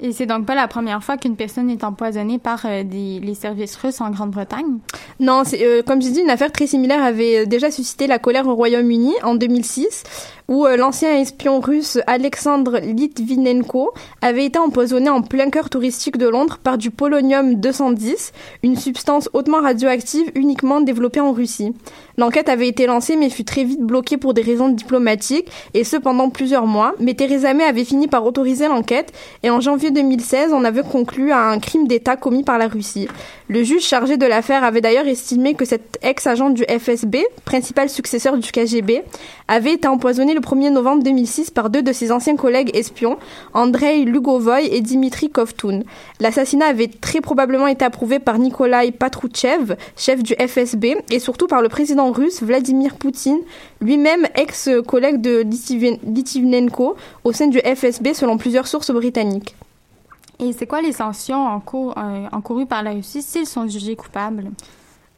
Et 0.03 0.13
c'est 0.13 0.27
donc 0.27 0.47
pas 0.47 0.55
la 0.55 0.67
première 0.67 1.05
fois 1.05 1.19
qu'une 1.19 1.37
personne 1.37 1.69
est 1.69 1.85
empoisonnée 1.85 2.39
par 2.39 2.63
euh, 2.65 2.83
les 2.83 3.35
services 3.35 3.77
russes 3.77 4.01
en 4.01 4.11
Grande-Bretagne? 4.11 4.79
Non, 5.19 5.43
euh, 5.53 5.83
comme 5.83 6.01
j'ai 6.01 6.11
dit, 6.11 6.21
une 6.21 6.31
affaire 6.31 6.51
très 6.51 6.67
similaire 6.67 7.03
avait 7.03 7.41
euh, 7.41 7.47
déjà 7.47 7.71
suscité 7.71 8.07
la 8.07 8.19
colère 8.19 8.47
au 8.47 8.55
Royaume-Uni 8.55 9.13
en 9.23 9.35
2006, 9.35 10.05
où 10.49 10.67
l'ancien 10.67 11.17
espion 11.17 11.61
russe 11.61 11.99
Alexandre 12.09 12.81
Litvinenko 12.81 13.93
avait 14.21 14.47
été 14.47 14.59
empoisonné 14.59 15.09
en 15.09 15.23
plein 15.23 15.49
cœur 15.49 15.71
touristique 15.71 16.17
de 16.17 16.27
Londres 16.27 16.59
par 16.61 16.77
du 16.77 16.91
polonium 16.91 17.55
210, 17.55 18.33
une 18.65 18.75
substance 18.75 19.29
hautement 19.33 19.61
radioactive 19.61 20.29
uniquement 20.35 20.81
développée 20.81 21.21
en 21.21 21.31
Russie. 21.31 21.73
L'enquête 22.19 22.49
avait 22.49 22.67
été 22.67 22.87
lancée 22.87 23.15
mais 23.15 23.31
fut 23.31 23.45
très 23.45 23.63
vite 23.63 23.81
bloquée 23.81 24.17
pour 24.17 24.35
des 24.35 24.43
raisons 24.43 24.71
diplomatiques, 24.71 25.49
et 25.73 25.85
ce 25.85 25.97
pendant 25.97 26.31
plusieurs 26.31 26.67
mois, 26.67 26.95
mais 26.99 27.15
Theresa 27.15 27.55
May 27.55 27.63
avait 27.63 27.85
fini 27.85 28.09
par 28.09 28.27
autoriser 28.27 28.67
l'enquête, 28.67 29.13
et 29.45 29.51
en 29.51 29.61
janvier 29.61 29.90
2016, 29.91 30.53
on 30.53 30.65
avait 30.65 30.83
conclu 30.83 31.33
à 31.33 31.49
un 31.49 31.59
crime 31.59 31.87
d'État 31.87 32.17
commis 32.17 32.43
par 32.43 32.59
la 32.59 32.69
Russie. 32.69 33.09
Le 33.49 33.63
juge 33.65 33.83
chargé 33.83 34.17
de 34.17 34.27
l'affaire 34.27 34.63
avait 34.63 34.81
d'ailleurs 34.81 35.07
estimé 35.09 35.55
que 35.55 35.65
cet 35.65 35.99
ex-agent 36.03 36.51
du 36.51 36.65
FSB, 36.65 37.17
principal 37.45 37.89
successeur 37.89 38.37
du 38.37 38.51
KGB, 38.53 39.03
avait 39.49 39.73
été 39.73 39.89
empoisonné 39.89 40.35
le 40.35 40.41
1er 40.41 40.71
novembre 40.71 41.03
2006 41.03 41.51
par 41.51 41.69
deux 41.71 41.83
de 41.83 41.93
ses 41.93 42.13
anciens 42.13 42.37
collègues 42.37 42.71
espions, 42.75 43.19
Andrei 43.53 44.05
Lugovoy 44.05 44.67
et 44.71 44.81
Dimitri 44.81 45.31
Kovtun. 45.31 45.81
L'assassinat 46.21 46.67
avait 46.67 46.89
très 46.89 47.21
probablement 47.21 47.67
été 47.67 47.85
approuvé 47.85 48.19
par 48.21 48.39
Nikolai 48.39 48.93
Patrouchev, 48.93 49.75
chef 49.97 50.23
du 50.23 50.35
FSB, 50.35 50.97
et 51.11 51.19
surtout 51.19 51.49
par 51.49 51.61
le 51.63 51.69
président 51.69 52.13
russe 52.13 52.43
Vladimir 52.43 52.95
Poutine, 52.95 53.41
lui-même 53.81 54.27
ex-collègue 54.37 55.21
de 55.21 55.43
Litvin- 55.43 55.99
Litvinenko 56.05 56.97
au 57.25 57.33
sein 57.33 57.49
du 57.49 57.59
FSB 57.59 58.15
selon 58.15 58.39
plusieurs 58.39 58.67
sources 58.69 58.91
britanniques. 58.93 59.55
Et 60.43 60.55
c'est 60.55 60.67
quoi 60.67 60.81
les 60.81 60.93
sanctions 60.93 61.47
euh, 61.47 62.29
encourues 62.33 62.65
par 62.65 62.83
la 62.83 62.93
Russie 62.93 63.21
s'ils 63.21 63.47
sont 63.47 63.69
jugés 63.69 63.95
coupables? 63.95 64.51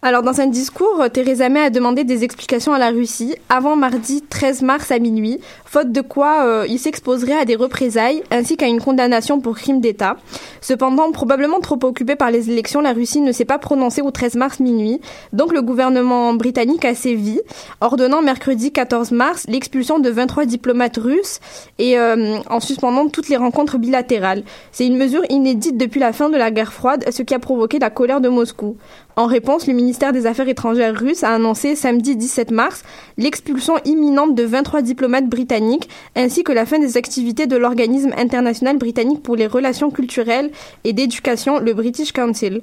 Alors, 0.04 0.24
dans 0.24 0.40
un 0.40 0.48
discours, 0.48 1.00
Theresa 1.12 1.48
May 1.48 1.60
a 1.60 1.70
demandé 1.70 2.02
des 2.02 2.24
explications 2.24 2.72
à 2.72 2.78
la 2.80 2.90
Russie 2.90 3.36
avant 3.48 3.76
mardi 3.76 4.20
13 4.20 4.62
mars 4.62 4.90
à 4.90 4.98
minuit, 4.98 5.38
faute 5.64 5.92
de 5.92 6.00
quoi 6.00 6.44
euh, 6.44 6.66
il 6.68 6.80
s'exposerait 6.80 7.38
à 7.38 7.44
des 7.44 7.54
représailles 7.54 8.24
ainsi 8.32 8.56
qu'à 8.56 8.66
une 8.66 8.80
condamnation 8.80 9.40
pour 9.40 9.54
crime 9.54 9.80
d'État. 9.80 10.16
Cependant, 10.60 11.12
probablement 11.12 11.60
trop 11.60 11.78
occupée 11.84 12.16
par 12.16 12.32
les 12.32 12.50
élections, 12.50 12.80
la 12.80 12.92
Russie 12.92 13.20
ne 13.20 13.30
s'est 13.30 13.44
pas 13.44 13.58
prononcée 13.58 14.02
au 14.02 14.10
13 14.10 14.34
mars 14.34 14.58
minuit, 14.58 15.00
donc 15.32 15.52
le 15.52 15.62
gouvernement 15.62 16.34
britannique 16.34 16.84
a 16.84 16.96
sévi, 16.96 17.40
ordonnant 17.80 18.22
mercredi 18.22 18.72
14 18.72 19.12
mars 19.12 19.44
l'expulsion 19.46 20.00
de 20.00 20.10
23 20.10 20.46
diplomates 20.46 20.96
russes 20.96 21.38
et 21.78 21.96
euh, 21.96 22.38
en 22.50 22.58
suspendant 22.58 23.06
toutes 23.06 23.28
les 23.28 23.36
rencontres 23.36 23.78
bilatérales. 23.78 24.42
C'est 24.72 24.84
une 24.84 24.96
mesure 24.96 25.22
inédite 25.28 25.76
depuis 25.76 26.00
la 26.00 26.12
fin 26.12 26.28
de 26.28 26.36
la 26.36 26.50
guerre 26.50 26.72
froide, 26.72 27.04
ce 27.08 27.22
qui 27.22 27.34
a 27.34 27.38
provoqué 27.38 27.78
la 27.78 27.90
colère 27.90 28.20
de 28.20 28.28
Moscou. 28.28 28.76
En 29.16 29.26
réponse, 29.26 29.66
le 29.66 29.74
ministère 29.74 30.12
des 30.12 30.26
Affaires 30.26 30.48
étrangères 30.48 30.98
russe 30.98 31.22
a 31.22 31.34
annoncé 31.34 31.76
samedi 31.76 32.16
17 32.16 32.50
mars 32.50 32.82
l'expulsion 33.18 33.74
imminente 33.84 34.34
de 34.34 34.42
23 34.42 34.80
diplomates 34.80 35.28
britanniques 35.28 35.88
ainsi 36.16 36.44
que 36.44 36.52
la 36.52 36.64
fin 36.64 36.78
des 36.78 36.96
activités 36.96 37.46
de 37.46 37.56
l'organisme 37.56 38.12
international 38.16 38.78
britannique 38.78 39.22
pour 39.22 39.36
les 39.36 39.46
relations 39.46 39.90
culturelles 39.90 40.50
et 40.84 40.94
d'éducation, 40.94 41.58
le 41.58 41.74
British 41.74 42.12
Council. 42.12 42.62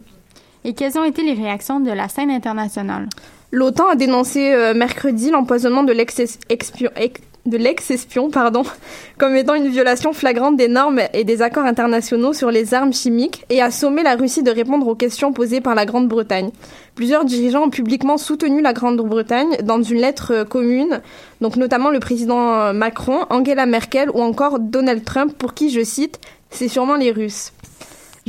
Et 0.66 0.74
quelles 0.74 0.98
ont 0.98 1.04
été 1.06 1.22
les 1.22 1.34
réactions 1.34 1.80
de 1.80 1.92
la 1.92 2.10
scène 2.10 2.32
internationale? 2.32 3.08
L'OTAN 3.52 3.88
a 3.90 3.96
dénoncé 3.96 4.52
euh, 4.52 4.74
mercredi 4.74 5.30
l'empoisonnement 5.32 5.84
de 5.84 5.94
l'ex-espion 5.94 6.90
ex- 6.96 7.22
de 7.50 7.58
l'ex-espion, 7.58 8.30
pardon, 8.30 8.64
comme 9.18 9.36
étant 9.36 9.56
une 9.56 9.70
violation 9.70 10.14
flagrante 10.14 10.56
des 10.58 10.68
normes 10.68 11.02
et 11.14 11.24
des 11.24 11.42
accords 11.42 11.66
internationaux 11.66 12.34
sur 12.34 12.52
les 12.52 12.74
armes 12.74 12.94
chimiques 12.94 13.46
et 13.50 13.62
a 13.62 13.72
sommé 13.72 14.04
la 14.04 14.16
Russie 14.16 14.44
de 14.44 14.52
répondre 14.52 14.88
aux 14.88 14.96
questions 14.96 15.34
posées 15.34 15.62
par 15.62 15.76
la 15.76 15.86
Grande-Bretagne. 15.86 16.52
Plusieurs 16.96 17.26
dirigeants 17.26 17.64
ont 17.64 17.70
publiquement 17.70 18.18
soutenu 18.18 18.62
la 18.62 18.74
Grande-Bretagne 18.74 19.58
dans 19.64 19.82
une 19.82 20.00
lettre 20.00 20.34
euh, 20.34 20.46
commune, 20.46 21.02
donc 21.42 21.56
notamment 21.56 21.90
le 21.90 22.00
président 22.00 22.54
euh, 22.54 22.74
Macron, 22.74 23.26
Angela 23.30 23.66
Merkel 23.66 24.10
ou 24.14 24.22
encore 24.22 24.60
Donald 24.60 25.04
Trump 25.04 25.34
pour 25.38 25.54
qui, 25.54 25.70
je 25.70 25.84
cite, 25.84 26.20
c'est 26.50 26.68
sûrement 26.68 26.96
les 26.96 27.12
Russes. 27.12 27.54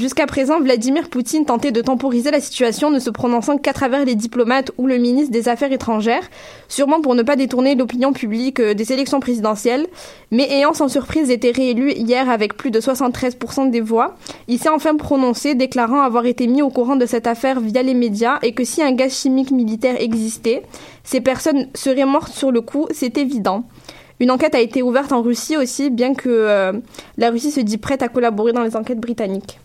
Jusqu'à 0.01 0.27
présent, 0.27 0.61
Vladimir 0.61 1.11
Poutine 1.11 1.45
tentait 1.45 1.73
de 1.73 1.83
temporiser 1.83 2.31
la 2.31 2.41
situation, 2.41 2.89
ne 2.89 2.99
se 2.99 3.11
prononçant 3.11 3.59
qu'à 3.59 3.75
travers 3.75 4.07
les 4.07 4.15
diplomates 4.15 4.71
ou 4.79 4.87
le 4.87 4.97
ministre 4.97 5.31
des 5.31 5.47
Affaires 5.47 5.73
étrangères, 5.73 6.27
sûrement 6.69 7.03
pour 7.03 7.15
ne 7.15 7.23
pas 7.23 7.37
détourner 7.37 7.75
l'opinion 7.75 8.15
publique 8.15 8.61
euh, 8.61 8.73
des 8.73 8.95
élections 8.95 9.21
présidentielles. 9.21 9.87
Mais 10.31 10.51
ayant 10.51 10.73
sans 10.73 10.89
surprise 10.89 11.29
été 11.29 11.51
réélu 11.51 11.93
hier 11.93 12.31
avec 12.31 12.57
plus 12.57 12.71
de 12.71 12.81
73% 12.81 13.69
des 13.69 13.83
voix, 13.83 14.17
il 14.49 14.59
s'est 14.59 14.71
enfin 14.71 14.97
prononcé, 14.97 15.55
déclarant 15.55 16.01
avoir 16.01 16.25
été 16.25 16.47
mis 16.47 16.63
au 16.63 16.71
courant 16.71 16.97
de 16.97 17.05
cette 17.05 17.27
affaire 17.27 17.61
via 17.61 17.83
les 17.83 17.93
médias 17.93 18.39
et 18.43 18.55
que 18.55 18.65
si 18.65 18.83
un 18.83 18.93
gaz 18.93 19.13
chimique 19.13 19.51
militaire 19.51 20.01
existait, 20.01 20.63
ces 21.05 21.21
personnes 21.21 21.69
seraient 21.75 22.07
mortes 22.07 22.33
sur 22.33 22.53
le 22.53 22.63
coup, 22.63 22.87
c'est 22.91 23.19
évident. 23.19 23.65
Une 24.19 24.31
enquête 24.31 24.55
a 24.55 24.61
été 24.61 24.81
ouverte 24.81 25.13
en 25.13 25.21
Russie 25.21 25.59
aussi, 25.59 25.91
bien 25.91 26.15
que 26.15 26.31
euh, 26.31 26.73
la 27.19 27.29
Russie 27.29 27.51
se 27.51 27.61
dit 27.61 27.77
prête 27.77 28.03
à 28.03 28.09
collaborer 28.09 28.55
dans 28.55 28.63
les 28.63 28.77
enquêtes 28.77 28.99
britanniques. 28.99 29.59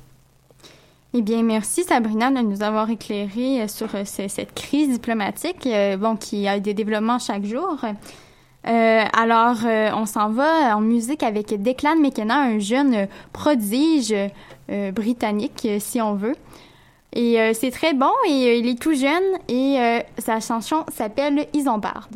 Eh 1.17 1.21
bien, 1.21 1.43
merci 1.43 1.83
Sabrina 1.85 2.29
de 2.29 2.41
nous 2.41 2.61
avoir 2.61 2.89
éclairé 2.89 3.61
euh, 3.61 3.67
sur 3.69 3.87
euh, 3.95 4.03
ce- 4.03 4.27
cette 4.27 4.53
crise 4.53 4.89
diplomatique, 4.89 5.65
euh, 5.65 5.95
bon, 5.95 6.17
qui 6.17 6.45
a 6.45 6.59
des 6.59 6.73
développements 6.73 7.19
chaque 7.19 7.45
jour. 7.45 7.77
Alors, 8.67 9.57
on 9.95 10.05
s'en 10.07 10.29
va 10.31 10.75
en 10.75 10.81
musique 10.81 11.21
avec 11.21 11.61
Declan 11.61 11.97
McKenna, 11.97 12.41
un 12.41 12.57
jeune 12.57 13.07
prodige 13.31 14.11
britannique, 14.91 15.67
si 15.77 16.01
on 16.01 16.15
veut. 16.15 16.33
Et 17.13 17.37
c'est 17.53 17.69
très 17.69 17.93
bon 17.93 18.09
et 18.27 18.57
il 18.57 18.67
est 18.67 18.81
tout 18.81 18.95
jeune 18.95 19.21
et 19.47 19.77
sa 20.17 20.39
chanson 20.39 20.83
s'appelle 20.91 21.45
Isambard. 21.53 22.09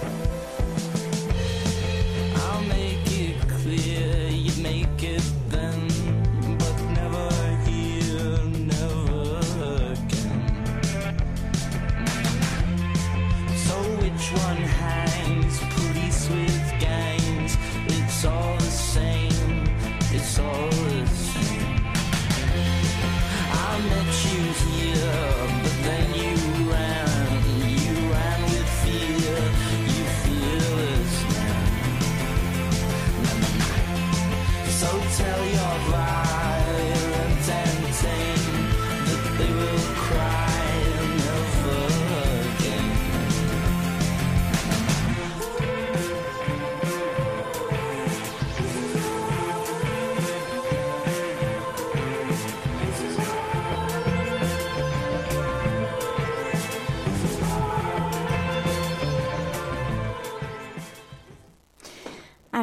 Bye. 0.00 0.39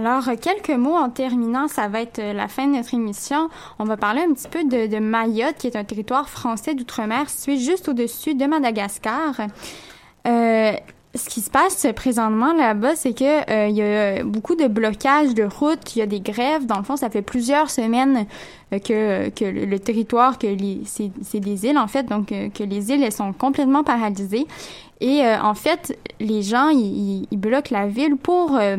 Alors, 0.07 0.39
quelques 0.39 0.69
mots 0.69 0.95
en 0.95 1.09
terminant, 1.09 1.67
ça 1.67 1.89
va 1.89 1.99
être 1.99 2.19
euh, 2.19 2.31
la 2.31 2.47
fin 2.47 2.65
de 2.65 2.77
notre 2.77 2.93
émission. 2.93 3.49
On 3.77 3.83
va 3.83 3.97
parler 3.97 4.21
un 4.21 4.31
petit 4.31 4.47
peu 4.47 4.63
de, 4.63 4.99
Mayotte, 4.99 5.57
qui 5.57 5.67
est 5.67 5.75
un 5.75 5.83
territoire 5.83 6.29
français 6.29 6.75
d'outre-mer 6.75 7.29
situé 7.29 7.57
juste 7.57 7.89
au-dessus 7.89 8.33
de 8.33 8.45
Madagascar. 8.45 9.35
Euh, 10.25 10.71
ce 11.13 11.29
qui 11.29 11.41
se 11.41 11.49
passe 11.49 11.87
présentement 11.93 12.53
là-bas, 12.53 12.95
c'est 12.95 13.13
que 13.13 13.51
euh, 13.51 13.67
il 13.67 13.75
y 13.75 13.81
a 13.81 14.23
beaucoup 14.23 14.55
de 14.55 14.67
blocages 14.67 15.33
de 15.33 15.43
routes, 15.43 15.93
il 15.97 15.99
y 15.99 16.01
a 16.01 16.05
des 16.05 16.21
grèves. 16.21 16.65
Dans 16.65 16.77
le 16.77 16.83
fond, 16.83 16.95
ça 16.95 17.09
fait 17.09 17.21
plusieurs 17.21 17.69
semaines 17.69 18.27
que, 18.71 19.29
que 19.29 19.45
le, 19.45 19.79
territoire, 19.79 20.37
que 20.37 20.47
c'est, 20.85 21.39
des 21.39 21.65
îles 21.65 21.77
en 21.77 21.87
fait, 21.87 22.03
donc 22.03 22.31
euh, 22.31 22.49
que 22.49 22.63
les 22.63 22.91
îles 22.91 23.03
elles 23.03 23.11
sont 23.11 23.33
complètement 23.33 23.83
paralysées. 23.83 24.45
Et 24.99 25.21
euh, 25.21 25.39
en 25.41 25.53
fait, 25.53 25.97
les 26.19 26.41
gens, 26.41 26.69
ils, 26.69 27.27
bloquent 27.31 27.71
la 27.71 27.87
ville 27.87 28.17
pour 28.17 28.57
euh, 28.59 28.77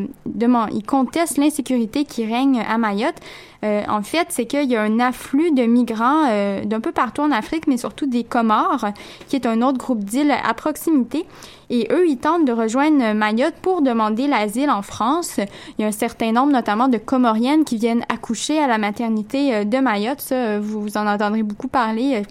ils 0.73 0.83
contestent 0.85 1.39
l'insécurité 1.39 2.05
qui 2.05 2.27
règne 2.27 2.61
à 2.61 2.77
Mayotte. 2.77 3.21
Euh, 3.65 3.83
en 3.89 4.03
fait, 4.03 4.29
c'est 4.31 4.47
qu'il 4.47 4.71
y 4.71 4.77
a 4.77 4.83
un 4.83 5.01
afflux 5.01 5.51
de 5.51 5.65
migrants 5.65 6.27
euh, 6.29 6.65
d'un 6.65 6.81
peu 6.81 6.93
partout 6.93 7.23
en 7.23 7.33
Afrique, 7.33 7.67
mais 7.67 7.77
surtout 7.77 8.07
des 8.07 8.23
Comores, 8.23 8.87
qui 9.29 9.37
est 9.37 9.47
un 9.47 9.63
autre 9.63 9.79
groupe 9.79 10.05
d'îles 10.05 10.33
à 10.45 10.55
proximité. 10.55 11.27
Et 11.71 11.89
eux, 11.91 12.09
ils 12.09 12.19
tentent 12.19 12.45
de 12.45 12.53
rejoindre 12.53 13.13
Mayotte 13.15 13.57
pour 13.61 13.83
demander 13.83 14.27
l'asile 14.27 14.71
en 14.71 14.83
France. 14.83 15.39
Il 15.79 15.83
y 15.83 15.85
a 15.85 15.89
un 15.89 15.93
certain 15.93 16.33
nombre, 16.33 16.53
notamment, 16.53 16.89
de 16.89 16.99
Comoriennes 16.99 17.65
qui 17.65 17.77
viennent 17.77 18.05
accoucher 18.09 18.59
à 18.59 18.69
la 18.69 18.79
maternité 18.79 19.55
euh, 19.55 19.65
de 19.79 19.85
Mayotte. 19.85 20.21
Ça, 20.21 20.35
euh, 20.35 20.61
vous 20.63 20.97
en 20.97 21.07
entendrez 21.07 21.43
beaucoup 21.43 21.69
parler. 21.69 22.17
euh, 22.17 22.23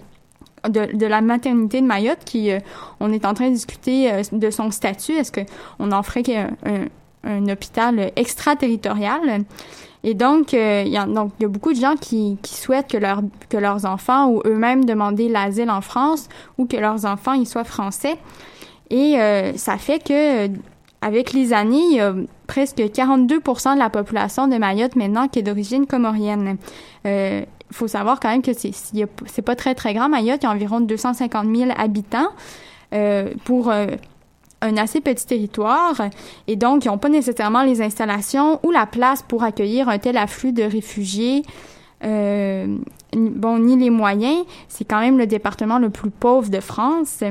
de, 0.68 0.96
de 0.96 1.06
la 1.06 1.20
maternité 1.20 1.80
de 1.80 1.86
Mayotte 1.86 2.24
qui 2.24 2.50
euh, 2.50 2.58
on 2.98 3.12
est 3.12 3.24
en 3.24 3.32
train 3.32 3.48
de 3.48 3.54
discuter 3.54 4.10
de 4.32 4.50
son 4.50 4.72
statut 4.72 5.12
est-ce 5.12 5.30
que 5.30 5.42
on 5.78 5.92
en 5.92 6.02
ferait 6.02 6.24
qu'un- 6.24 6.50
un, 6.66 6.86
un 7.22 7.48
hôpital 7.48 8.10
extraterritorial? 8.16 9.44
Et 10.02 10.14
donc 10.14 10.52
il 10.52 10.58
y 10.88 10.96
a 10.96 11.06
y 11.40 11.44
a 11.44 11.48
beaucoup 11.48 11.72
de 11.72 11.78
gens 11.80 11.94
qui, 11.94 12.38
qui 12.42 12.54
souhaitent 12.54 12.88
que 12.90 12.98
leur 12.98 13.20
que 13.48 13.56
leurs 13.56 13.84
enfants 13.84 14.30
ou 14.30 14.42
eux-mêmes 14.46 14.84
demander 14.84 15.28
l'asile 15.28 15.70
en 15.70 15.80
France 15.80 16.28
ou 16.58 16.66
que 16.66 16.76
leurs 16.76 17.04
enfants 17.04 17.34
ils 17.34 17.46
soient 17.46 17.62
français 17.64 18.16
et 18.90 19.16
ça 19.56 19.78
fait 19.78 20.02
que 20.02 20.48
avec 21.00 21.32
les 21.32 21.52
années, 21.52 21.84
il 21.92 21.96
y 21.96 22.00
a 22.00 22.14
presque 22.48 22.78
42% 22.78 23.74
de 23.74 23.78
la 23.78 23.90
population 23.90 24.48
de 24.48 24.56
Mayotte 24.56 24.96
maintenant 24.96 25.28
qui 25.28 25.38
est 25.38 25.42
d'origine 25.42 25.86
comorienne. 25.86 26.56
Euh, 27.06 27.42
il 27.70 27.76
faut 27.76 27.86
savoir 27.86 28.18
quand 28.18 28.30
même 28.30 28.42
que 28.42 28.52
c'est 28.54 29.42
pas 29.42 29.54
très 29.54 29.74
très 29.76 29.94
grand. 29.94 30.08
Mayotte, 30.08 30.40
il 30.42 30.46
y 30.46 30.48
a 30.48 30.50
environ 30.50 30.80
250 30.80 31.54
000 31.54 31.70
habitants 31.76 32.30
euh, 32.94 33.34
pour 33.44 33.70
euh, 33.70 33.86
un 34.62 34.76
assez 34.78 35.00
petit 35.00 35.26
territoire 35.26 36.00
et 36.46 36.56
donc 36.56 36.86
ils 36.86 36.88
n'ont 36.88 36.98
pas 36.98 37.10
nécessairement 37.10 37.62
les 37.62 37.82
installations 37.82 38.58
ou 38.64 38.70
la 38.70 38.86
place 38.86 39.22
pour 39.22 39.44
accueillir 39.44 39.88
un 39.88 39.98
tel 39.98 40.16
afflux 40.16 40.52
de 40.52 40.62
réfugiés. 40.62 41.42
Euh, 42.04 42.78
bon, 43.14 43.58
ni 43.58 43.76
les 43.76 43.90
moyens. 43.90 44.44
C'est 44.68 44.84
quand 44.84 45.00
même 45.00 45.18
le 45.18 45.26
département 45.26 45.78
le 45.78 45.90
plus 45.90 46.10
pauvre 46.10 46.48
de 46.48 46.60
France. 46.60 47.22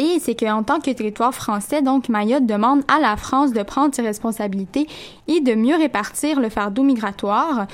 Et 0.00 0.18
c'est 0.18 0.34
qu'en 0.34 0.62
tant 0.62 0.80
que 0.80 0.90
territoire 0.90 1.34
français, 1.34 1.82
donc 1.82 2.08
Mayotte 2.08 2.46
demande 2.46 2.80
à 2.88 2.98
la 2.98 3.18
France 3.18 3.52
de 3.52 3.62
prendre 3.62 3.94
ses 3.94 4.00
responsabilités 4.00 4.86
et 5.28 5.40
de 5.40 5.54
mieux 5.54 5.76
répartir 5.76 6.40
le 6.40 6.48
fardeau 6.48 6.82
migratoire. 6.82 7.66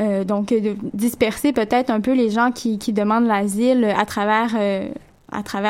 Euh, 0.00 0.24
donc 0.24 0.48
de 0.48 0.76
disperser 0.92 1.52
peut-être 1.52 1.90
un 1.90 2.00
peu 2.00 2.14
les 2.14 2.30
gens 2.30 2.50
qui, 2.50 2.78
demandent 2.92 3.26
l'asile 3.26 3.84
à 3.84 4.06
travers 4.06 4.56
euh, 4.58 4.88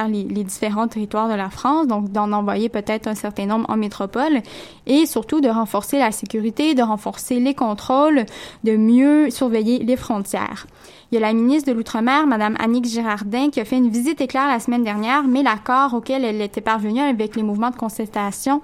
les 0.09 0.45
différents 0.45 0.89
territoires 0.89 1.29
de 1.29 1.35
la 1.35 1.51
France, 1.51 1.87
donc 1.87 2.11
d'en 2.11 2.33
envoyer 2.33 2.71
peut-être 2.71 3.07
un 3.07 3.15
certain 3.15 3.45
nombre 3.45 3.69
en 3.69 3.77
métropole, 3.77 4.41
et 4.87 5.05
surtout 5.05 5.43
de 5.43 5.49
renforcer 5.49 5.99
la 5.99 6.11
sécurité, 6.11 6.75
de 6.75 6.83
renforcer 6.83 7.39
les 7.39 7.55
contrôles, 7.55 8.25
de 8.65 8.77
mieux 8.77 9.29
surveiller 9.29 9.79
les 9.81 9.97
frontières. 9.97 10.67
Il 11.11 11.15
y 11.15 11.19
a 11.19 11.21
la 11.21 11.33
ministre 11.33 11.71
de 11.71 11.75
l'Outre-mer, 11.75 12.27
Madame 12.27 12.55
Annick 12.59 12.85
Girardin, 12.85 13.49
qui 13.49 13.61
a 13.61 13.65
fait 13.65 13.79
une 13.79 13.89
visite 13.89 14.21
éclair 14.21 14.47
la 14.47 14.61
semaine 14.61 14.85
dernière, 14.85 15.23
mais 15.23 15.43
l'accord 15.43 15.95
auquel 15.95 16.23
elle 16.23 16.43
était 16.43 16.61
parvenue 16.61 17.01
avec 17.01 17.35
les 17.35 17.43
mouvements 17.43 17.71
de 17.71 17.77
contestation, 17.77 18.61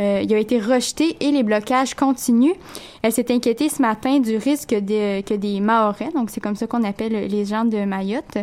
euh, 0.00 0.20
il 0.24 0.34
a 0.34 0.38
été 0.38 0.58
rejeté 0.58 1.16
et 1.20 1.30
les 1.30 1.44
blocages 1.44 1.94
continuent. 1.94 2.56
Elle 3.02 3.12
s'est 3.12 3.32
inquiétée 3.32 3.68
ce 3.68 3.80
matin 3.80 4.18
du 4.18 4.36
risque 4.36 4.74
de, 4.74 5.20
que 5.20 5.34
des 5.34 5.60
Mahorais, 5.60 6.10
donc 6.12 6.30
c'est 6.30 6.40
comme 6.40 6.56
ça 6.56 6.66
qu'on 6.66 6.82
appelle 6.82 7.12
les 7.12 7.44
gens 7.44 7.64
de 7.64 7.84
Mayotte, 7.84 8.38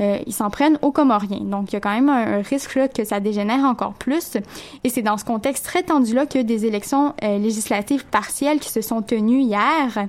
euh, 0.00 0.18
ils 0.26 0.32
s'en 0.32 0.50
prennent 0.50 0.80
aux 0.82 0.90
Comoriens. 0.90 1.42
Donc 1.42 1.70
il 1.70 1.74
y 1.74 1.76
a 1.76 1.80
quand 1.80 1.94
même 1.94 2.08
un, 2.08 2.42
risque 2.42 2.74
là, 2.74 2.88
que 2.88 3.04
ça 3.04 3.20
dégénère 3.20 3.64
encore 3.66 3.94
plus. 3.94 4.36
Et 4.82 4.88
c'est 4.88 5.02
dans 5.02 5.16
ce 5.16 5.24
contexte 5.24 5.64
très 5.64 5.84
tendu-là 5.84 6.26
que 6.26 6.40
des 6.40 6.66
élections 6.66 7.14
euh, 7.22 7.38
législatives 7.38 8.04
partielles 8.06 8.58
qui 8.58 8.70
se 8.70 8.80
sont 8.80 9.00
tenues 9.00 9.42
hier. 9.42 10.08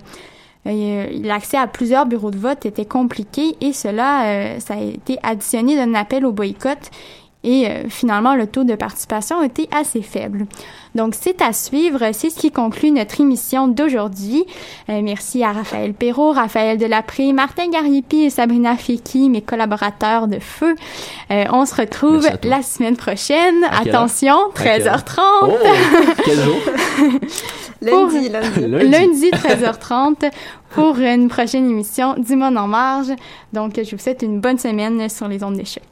Euh, 0.68 1.08
L'accès 1.24 1.58
à 1.58 1.68
plusieurs 1.68 2.06
bureaux 2.06 2.32
de 2.32 2.38
vote 2.38 2.66
était 2.66 2.86
compliqué 2.86 3.56
et 3.62 3.74
cela, 3.74 4.26
euh, 4.26 4.60
ça 4.60 4.76
a 4.76 4.82
été 4.82 5.18
additionné 5.24 5.76
d'un 5.76 5.94
appel 5.94 6.26
au 6.26 6.32
boycott 6.32 6.92
et 7.43 7.67
euh, 7.67 7.89
finalement 7.89 8.36
le 8.36 8.47
taux 8.47 8.63
de 8.63 8.76
participation 8.76 9.41
était 9.43 9.69
assez 9.71 10.02
faible. 10.02 10.45
Donc 10.95 11.13
c'est 11.19 11.41
à 11.41 11.54
suivre, 11.54 12.00
c'est 12.12 12.30
ce 12.30 12.39
qui 12.39 12.52
conclut 12.52 12.91
notre 12.91 13.21
émission 13.21 13.67
d'aujourd'hui. 13.67 14.45
Euh, 14.89 15.02
merci 15.04 15.43
à 15.43 15.52
Raphaël 15.52 15.93
Perrault, 15.93 16.32
Raphaël 16.32 16.78
Delapré, 16.78 17.34
Martin 17.34 17.69
Garipi 17.69 18.23
et 18.23 18.30
Sabrina 18.30 18.76
Feki, 18.76 19.30
mes 19.30 19.41
collaborateurs 19.41 20.28
de 20.28 20.39
feu. 20.39 20.76
Euh, 21.32 21.45
on 21.52 21.65
se 21.65 21.76
retrouve 21.76 22.28
la 22.43 22.62
semaine 22.63 22.97
prochaine. 22.97 23.63
Attention, 23.71 24.36
À 24.56 24.63
quelle 24.63 24.88
heure? 24.88 24.97
13h30. 24.97 25.19
Oh, 25.43 25.58
quel 26.26 26.36
jour? 26.39 26.56
Lundi, 27.82 28.30
lundi. 28.30 28.60
lundi 28.89 29.30
13h30 29.30 30.32
pour 30.71 30.97
une 30.97 31.30
prochaine 31.30 31.69
émission 31.69 32.15
du 32.17 32.36
Monde 32.36 32.58
en 32.58 32.67
marge. 32.67 33.12
Donc, 33.54 33.73
je 33.78 33.95
vous 33.95 34.02
souhaite 34.02 34.23
une 34.23 34.39
bonne 34.39 34.58
semaine 34.58 35.08
sur 35.10 35.28
les 35.28 35.43
ondes 35.43 35.58
de 35.58 35.63
choc. 35.63 35.84